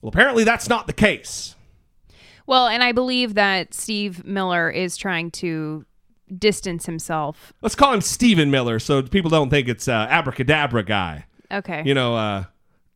[0.00, 1.56] Well, apparently that's not the case.
[2.46, 5.84] Well, and I believe that Steve Miller is trying to
[6.38, 7.52] distance himself.
[7.60, 11.26] Let's call him Stephen Miller so people don't think it's uh, abracadabra guy.
[11.50, 11.82] Okay.
[11.84, 12.44] You know, uh,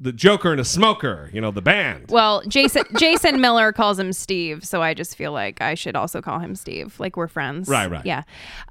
[0.03, 2.07] the Joker and a smoker, you know, the band.
[2.09, 6.23] Well, Jason Jason Miller calls him Steve, so I just feel like I should also
[6.23, 6.99] call him Steve.
[6.99, 7.69] Like we're friends.
[7.69, 8.05] Right, right.
[8.05, 8.23] Yeah.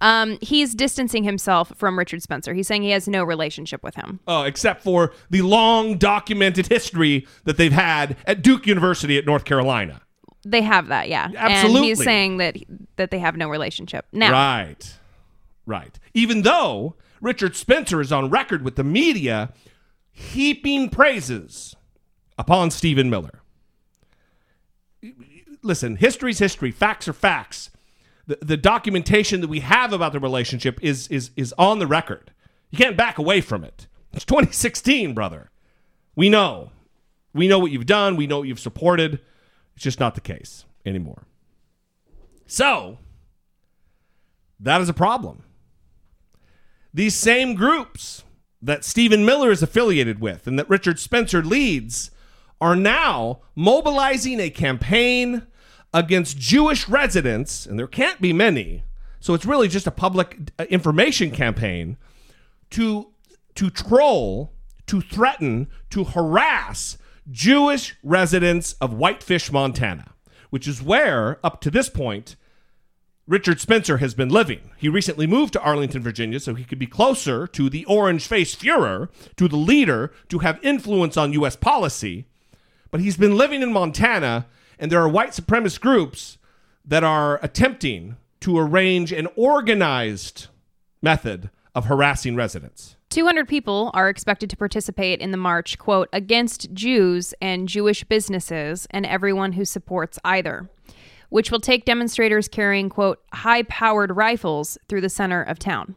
[0.01, 2.53] Um, he's distancing himself from Richard Spencer.
[2.55, 4.19] He's saying he has no relationship with him.
[4.27, 9.45] Oh, except for the long documented history that they've had at Duke University at North
[9.45, 10.01] Carolina.
[10.45, 11.25] They have that, yeah.
[11.25, 11.89] And Absolutely.
[11.89, 12.57] he's saying that
[12.95, 14.07] that they have no relationship.
[14.11, 14.95] Now, Right.
[15.67, 15.99] Right.
[16.15, 19.53] Even though Richard Spencer is on record with the media
[20.19, 21.75] heaping praises
[22.37, 23.41] upon Stephen Miller.
[25.63, 27.69] Listen, history's history, facts are facts.
[28.27, 32.31] The, the documentation that we have about the relationship is, is, is on the record.
[32.69, 33.87] You can't back away from it.
[34.13, 35.49] It's 2016, brother.
[36.15, 36.71] We know.
[37.33, 38.17] We know what you've done.
[38.17, 39.21] We know what you've supported.
[39.75, 41.23] It's just not the case anymore.
[42.45, 42.97] So,
[44.59, 45.43] that is a problem.
[46.93, 48.23] These same groups
[48.61, 52.11] that Stephen Miller is affiliated with and that Richard Spencer leads
[52.61, 55.47] are now mobilizing a campaign
[55.93, 58.83] against Jewish residents, and there can't be many.
[59.19, 61.97] So it's really just a public uh, information campaign
[62.71, 63.11] to
[63.55, 64.53] to troll,
[64.85, 66.97] to threaten, to harass
[67.29, 70.13] Jewish residents of Whitefish, Montana,
[70.49, 72.35] which is where up to this point
[73.29, 74.71] Richard Spencer has been living.
[74.75, 78.59] He recently moved to Arlington, Virginia, so he could be closer to the orange faced
[78.59, 81.55] Fuhrer, to the leader, to have influence on U.S.
[81.55, 82.25] policy.
[82.89, 84.47] But he's been living in Montana,
[84.79, 86.39] and there are white supremacist groups
[86.83, 90.47] that are attempting to arrange an organized
[90.99, 92.95] method of harassing residents.
[93.09, 98.87] 200 people are expected to participate in the march, quote, against Jews and Jewish businesses
[98.89, 100.67] and everyone who supports either,
[101.29, 105.95] which will take demonstrators carrying, quote, high powered rifles through the center of town.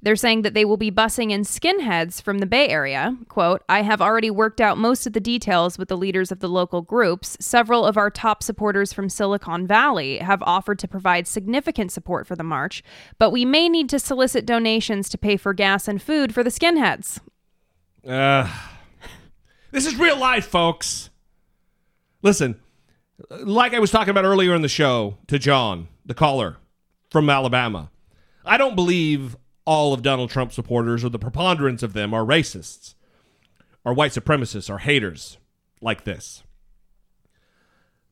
[0.00, 3.16] They're saying that they will be busing in skinheads from the Bay Area.
[3.28, 6.48] Quote, I have already worked out most of the details with the leaders of the
[6.48, 7.36] local groups.
[7.40, 12.36] Several of our top supporters from Silicon Valley have offered to provide significant support for
[12.36, 12.82] the march,
[13.18, 16.50] but we may need to solicit donations to pay for gas and food for the
[16.50, 17.18] skinheads.
[18.06, 18.48] Uh,
[19.72, 21.10] this is real life, folks.
[22.22, 22.60] Listen,
[23.30, 26.56] like I was talking about earlier in the show to John, the caller
[27.10, 27.90] from Alabama,
[28.44, 32.94] I don't believe all of Donald Trump's supporters or the preponderance of them are racists,
[33.84, 35.38] are white supremacists, are haters
[35.80, 36.42] like this.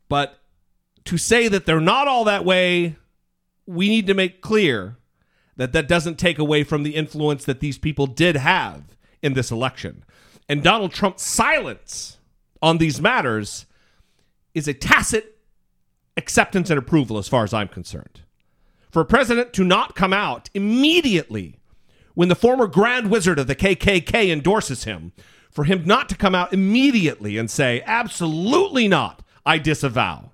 [0.09, 0.39] But
[1.05, 2.97] to say that they're not all that way,
[3.67, 4.97] we need to make clear
[5.57, 9.51] that that doesn't take away from the influence that these people did have in this
[9.51, 10.05] election.
[10.49, 12.19] And Donald Trump's silence
[12.63, 13.66] on these matters
[14.57, 15.37] is a tacit
[16.17, 18.23] acceptance and approval as far as I'm concerned.
[18.91, 21.61] For a president to not come out immediately
[22.15, 25.13] when the former Grand Wizard of the KKK endorses him,
[25.51, 30.33] for him not to come out immediately and say, absolutely not, I disavow.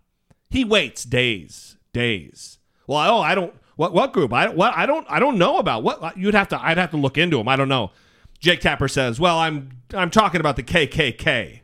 [0.48, 2.58] He waits days, days.
[2.86, 3.52] Well, oh, I don't.
[3.74, 4.32] What what group?
[4.32, 6.98] I what I don't I don't know about what you'd have to I'd have to
[6.98, 7.48] look into them.
[7.48, 7.90] I don't know.
[8.38, 11.61] Jake Tapper says, "Well, I'm I'm talking about the KKK.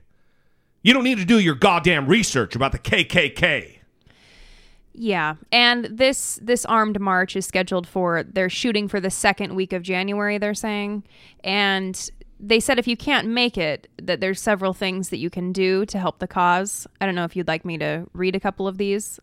[0.82, 3.78] You don't need to do your goddamn research about the KKK."
[4.94, 9.72] Yeah, and this this armed march is scheduled for they're shooting for the second week
[9.72, 10.38] of January.
[10.38, 11.04] They're saying,
[11.44, 12.10] and
[12.40, 15.86] they said if you can't make it, that there's several things that you can do
[15.86, 16.86] to help the cause.
[17.00, 19.20] I don't know if you'd like me to read a couple of these.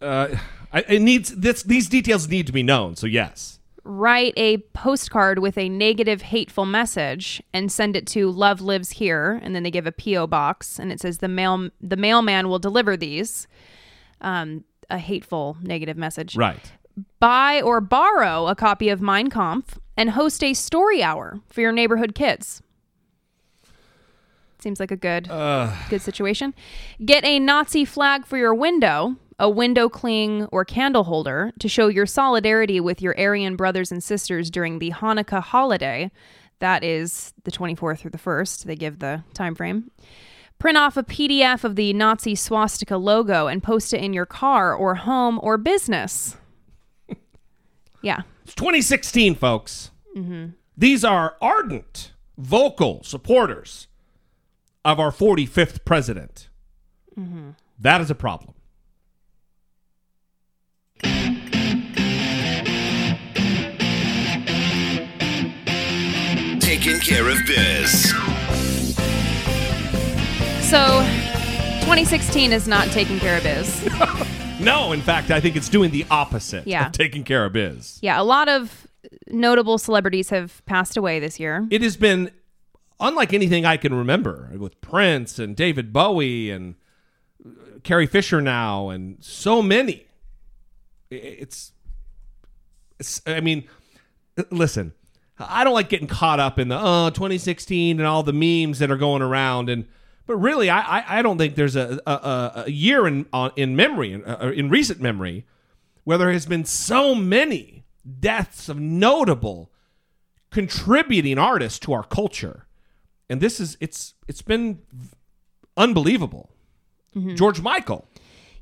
[0.00, 0.36] Uh,
[0.72, 1.62] I, it needs this.
[1.62, 2.96] These details need to be known.
[2.96, 3.57] So yes,
[3.90, 9.40] Write a postcard with a negative, hateful message and send it to Love Lives Here,
[9.42, 12.58] and then they give a PO box, and it says the mail the mailman will
[12.58, 13.48] deliver these.
[14.20, 16.36] Um, a hateful negative message.
[16.36, 16.70] Right.
[17.18, 21.72] buy or borrow a copy of Mein Kampf and host a story hour for your
[21.72, 22.62] neighborhood kids.
[24.58, 25.28] Seems like a good
[25.88, 26.52] good situation.
[27.02, 31.88] Get a Nazi flag for your window, a window cling or candle holder to show
[31.88, 36.10] your solidarity with your Aryan brothers and sisters during the Hanukkah holiday.
[36.60, 38.64] That is the 24th through the 1st.
[38.64, 39.90] They give the time frame.
[40.58, 44.74] Print off a PDF of the Nazi swastika logo and post it in your car
[44.74, 46.36] or home or business.
[48.02, 48.22] yeah.
[48.44, 49.92] It's 2016, folks.
[50.16, 50.54] Mhm.
[50.76, 53.86] These are ardent, vocal supporters
[54.84, 56.48] of our 45th president.
[57.16, 57.54] Mhm.
[57.78, 58.54] That is a problem.
[66.88, 68.12] Taking care of biz.
[70.70, 71.02] So,
[71.84, 73.86] 2016 is not taking care of biz.
[74.60, 76.86] No, in fact, I think it's doing the opposite Yeah.
[76.86, 77.98] of taking care of biz.
[78.00, 78.86] yeah, a lot of
[79.28, 81.68] notable celebrities have passed away this year.
[81.70, 82.30] It has been
[82.98, 86.74] unlike anything I can remember with Prince and David Bowie and
[87.46, 87.50] uh,
[87.84, 90.06] Carrie Fisher now and so many.
[91.10, 91.72] It's,
[92.98, 93.64] it's I mean,
[94.50, 94.92] listen,
[95.40, 98.90] I don't like getting caught up in the uh 2016 and all the memes that
[98.90, 99.86] are going around and
[100.26, 103.76] but really I I, I don't think there's a a, a- year in on in
[103.76, 105.46] memory in, uh, in recent memory
[106.04, 107.84] where there has been so many
[108.20, 109.70] deaths of notable
[110.50, 112.66] contributing artists to our culture
[113.28, 114.80] and this is it's it's been
[115.76, 116.50] unbelievable
[117.16, 117.36] Mhm.
[117.36, 118.06] george michael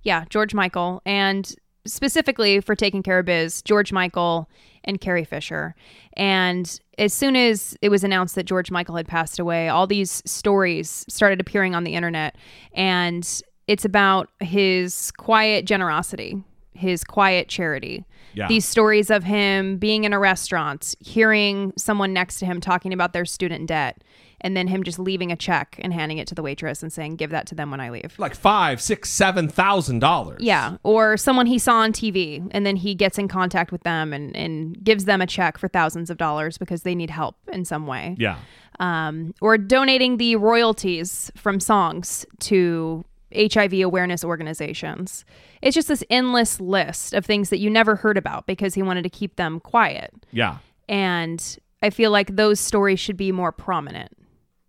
[0.03, 1.03] Yeah, George Michael.
[1.05, 1.53] And
[1.87, 4.49] specifically for taking care of biz, George Michael
[4.85, 5.75] and Carrie Fisher.
[6.17, 10.23] And as soon as it was announced that George Michael had passed away, all these
[10.25, 12.37] stories started appearing on the internet.
[12.73, 18.05] And it's about his quiet generosity, his quiet charity.
[18.35, 18.49] Yeah.
[18.49, 23.13] These stories of him being in a restaurant, hearing someone next to him talking about
[23.13, 24.03] their student debt,
[24.41, 27.17] and then him just leaving a check and handing it to the waitress and saying,
[27.17, 31.17] "Give that to them when I leave." like five six seven thousand dollars Yeah, or
[31.17, 34.83] someone he saw on TV, and then he gets in contact with them and, and
[34.85, 38.15] gives them a check for thousands of dollars because they need help in some way.
[38.19, 38.37] yeah
[38.79, 45.25] Um, or donating the royalties from songs to HIV awareness organizations.
[45.63, 49.03] It's just this endless list of things that you never heard about because he wanted
[49.03, 50.13] to keep them quiet.
[50.31, 50.59] yeah
[50.89, 54.13] And I feel like those stories should be more prominent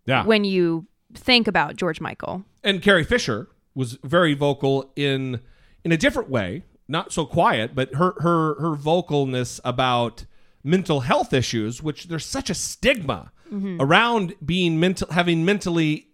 [0.07, 2.43] yeah when you think about George Michael.
[2.63, 5.39] and Carrie Fisher was very vocal in
[5.83, 10.25] in a different way, not so quiet, but her her her vocalness about
[10.63, 13.77] mental health issues, which there's such a stigma Mhm.
[13.79, 16.07] around being mental having mentally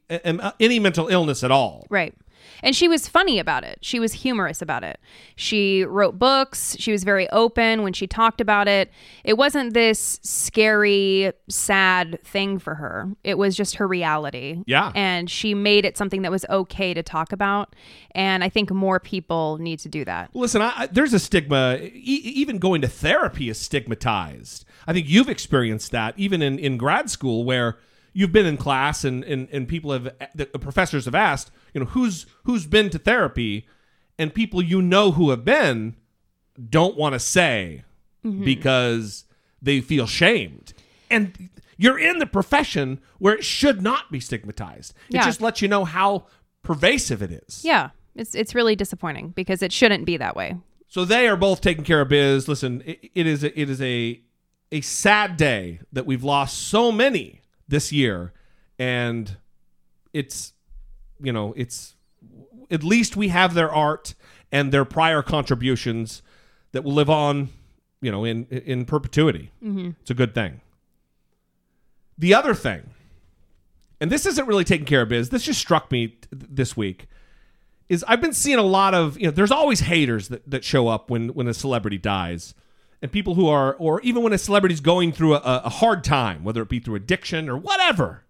[0.59, 1.87] any mental illness at all.
[1.89, 2.13] Right.
[2.63, 3.77] And she was funny about it.
[3.81, 4.99] She was humorous about it.
[5.35, 6.75] She wrote books.
[6.79, 8.89] She was very open when she talked about it.
[9.23, 13.09] It wasn't this scary, sad thing for her.
[13.23, 14.63] It was just her reality.
[14.65, 14.91] Yeah.
[14.95, 17.75] And she made it something that was okay to talk about.
[18.11, 20.29] And I think more people need to do that.
[20.33, 21.77] Listen, I, I- there's a stigma.
[21.81, 21.89] E-
[22.23, 24.65] even going to therapy is stigmatized.
[24.87, 27.77] I think you've experienced that even in, in grad school where
[28.13, 31.87] you've been in class and, and, and people have the professors have asked, you know,
[31.87, 33.67] who's who's been to therapy,
[34.17, 35.95] and people you know who have been
[36.69, 37.83] don't want to say
[38.25, 38.45] Mhm.
[38.45, 39.25] because
[39.61, 40.73] they feel shamed.
[41.09, 44.93] And you're in the profession where it should not be stigmatized.
[45.09, 45.25] It Yeah.
[45.25, 46.27] just lets you know how
[46.61, 47.65] pervasive it is.
[47.65, 47.89] Yeah.
[48.15, 50.55] It's, it's really disappointing because it shouldn't be that way.
[50.87, 52.47] So they are both taking care of biz.
[52.47, 54.21] Listen, it, it is a, it is a
[54.71, 58.33] a sad day that we've lost so many this year,
[58.79, 59.37] and
[60.13, 60.53] it's
[61.21, 61.95] you know it's
[62.71, 64.13] at least we have their art
[64.51, 66.21] and their prior contributions
[66.71, 67.49] that will live on,
[68.01, 69.51] you know, in in perpetuity.
[69.63, 69.95] Mhm.
[70.01, 70.61] It's a good thing.
[72.17, 72.91] The other thing,
[73.99, 75.29] and this isn't really taking care of biz.
[75.29, 77.07] This just struck me t- this week
[77.89, 80.87] is I've been seeing a lot of you know there's always haters that, that show
[80.87, 82.53] up when when a celebrity dies
[83.03, 86.43] and people who are or even when a celebrity's going through a, a hard time
[86.43, 88.23] whether it be through addiction or whatever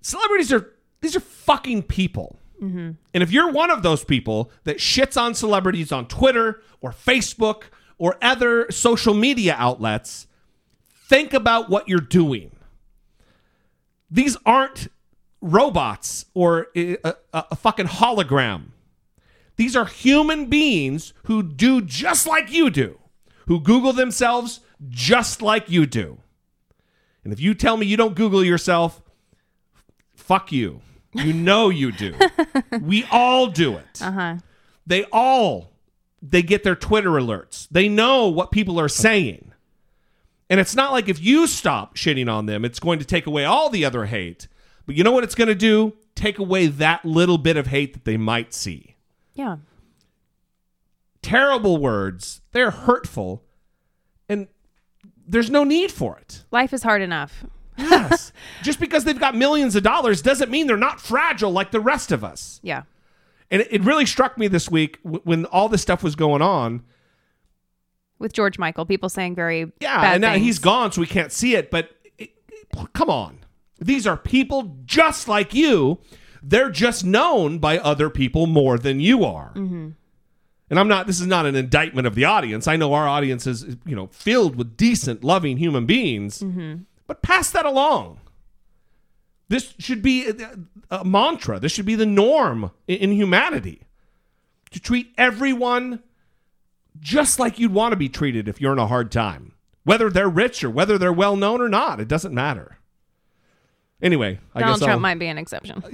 [0.00, 2.92] celebrities are these are fucking people Mm-hmm.
[3.12, 7.64] and if you're one of those people that shits on celebrities on Twitter or Facebook
[7.98, 10.26] or other social media outlets
[11.06, 12.52] think about what you're doing
[14.10, 14.88] these aren't
[15.42, 18.68] robots or a, a, a fucking hologram.
[19.56, 22.98] These are human beings who do just like you do,
[23.46, 26.18] who Google themselves just like you do.
[27.24, 29.02] And if you tell me you don't Google yourself,
[30.14, 30.80] fuck you.
[31.12, 32.14] You know you do.
[32.82, 34.02] we all do it.
[34.02, 34.36] Uh huh.
[34.86, 35.72] They all
[36.22, 37.68] they get their Twitter alerts.
[37.70, 39.52] They know what people are saying.
[40.48, 43.44] And it's not like if you stop shitting on them, it's going to take away
[43.44, 44.48] all the other hate.
[44.86, 45.94] But you know what it's going to do?
[46.14, 48.95] Take away that little bit of hate that they might see.
[49.36, 49.56] Yeah.
[51.22, 53.42] Terrible words, they're hurtful,
[54.28, 54.46] and
[55.26, 56.44] there's no need for it.
[56.52, 57.44] Life is hard enough.
[57.76, 58.32] Yes.
[58.62, 62.12] Just because they've got millions of dollars doesn't mean they're not fragile like the rest
[62.12, 62.60] of us.
[62.62, 62.82] Yeah.
[63.50, 66.42] And it, it really struck me this week w- when all this stuff was going
[66.42, 66.82] on.
[68.18, 70.46] With George Michael, people saying very Yeah, and uh, now things.
[70.46, 71.70] he's gone, so we can't see it.
[71.70, 73.40] But it, it- come on,
[73.80, 75.98] these are people just like you.
[76.42, 79.52] They're just known by other people more than you are.
[79.54, 79.94] Mhm.
[80.68, 81.06] And I'm not.
[81.06, 82.66] This is not an indictment of the audience.
[82.66, 86.40] I know our audience is, you know, filled with decent, loving human beings.
[86.40, 86.84] Mhm.
[87.06, 88.18] But pass that along.
[89.48, 90.34] This should be a,
[90.90, 91.60] a mantra.
[91.60, 93.82] This should be the norm in, in humanity.
[94.72, 96.02] To treat everyone
[96.98, 99.52] just like you'd want to be treated if you're in a hard time.
[99.84, 102.78] Whether they're rich or whether they're well known or not, it doesn't matter.
[104.02, 105.84] Anyway, I Donald guess Trump I'll- might be an exception.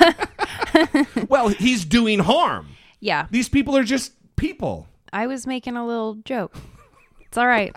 [1.28, 2.68] well, he's doing harm.
[3.00, 3.26] yeah.
[3.30, 4.86] These people are just people.
[5.12, 6.54] I was making a little joke.
[7.22, 7.72] It's all right.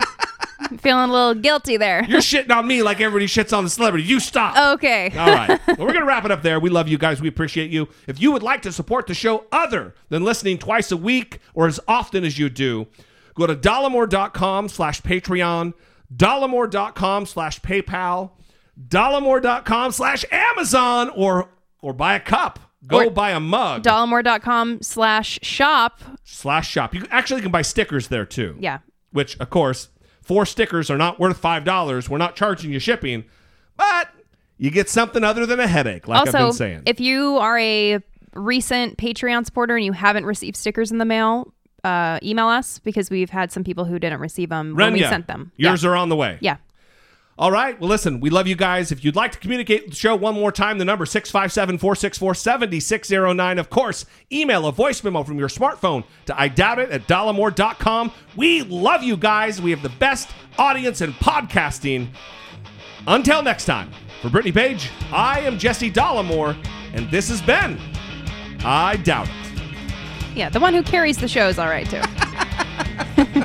[0.60, 2.04] I'm feeling a little guilty there.
[2.04, 4.04] You're shitting on me like everybody shits on the celebrity.
[4.04, 4.74] You stop.
[4.74, 5.12] Okay.
[5.16, 5.48] All right.
[5.66, 6.58] Well, we're going to wrap it up there.
[6.60, 7.20] We love you guys.
[7.20, 7.88] We appreciate you.
[8.06, 11.66] If you would like to support the show other than listening twice a week or
[11.66, 12.86] as often as you do,
[13.34, 15.74] go to dollemore.com slash Patreon,
[16.16, 18.30] dollemore.com slash PayPal,
[18.88, 21.48] dollemore.com slash Amazon, or
[21.84, 22.58] or buy a cup.
[22.86, 26.00] Go Or- buy a mug Dollemore.com slash shop.
[26.24, 26.94] slash shop.
[26.94, 28.56] You actually can buy stickers there too.
[28.58, 28.78] Yeah.
[29.12, 29.88] Which, of course,
[30.22, 32.08] four stickers are not worth $5.
[32.08, 33.24] We're not charging you shipping,
[33.76, 34.08] but
[34.58, 36.82] you get something other than a headache, like also, I've been saying.
[36.86, 38.00] if you are a
[38.34, 41.52] recent Patreon supporter and you haven't received stickers in the mail,
[41.84, 45.26] uh, email us because we've had some people who didn't receive them when we sent
[45.26, 45.52] them.
[45.56, 45.90] Yours yeah.
[45.90, 46.38] are on the way.
[46.40, 46.56] Yeah.
[47.36, 47.78] All right.
[47.80, 48.92] Well, listen, we love you guys.
[48.92, 52.34] If you'd like to communicate with the show one more time, the number 657 464
[52.34, 53.58] 7609.
[53.58, 58.12] Of course, email a voice memo from your smartphone to I doubt it at dollemore.com.
[58.36, 59.60] We love you guys.
[59.60, 62.08] We have the best audience in podcasting.
[63.06, 63.90] Until next time,
[64.22, 66.56] for Brittany Page, I am Jesse Dollemore,
[66.94, 67.78] and this has been
[68.64, 69.34] I Doubt It.
[70.36, 70.48] Yeah.
[70.48, 72.00] The one who carries the show is all right too.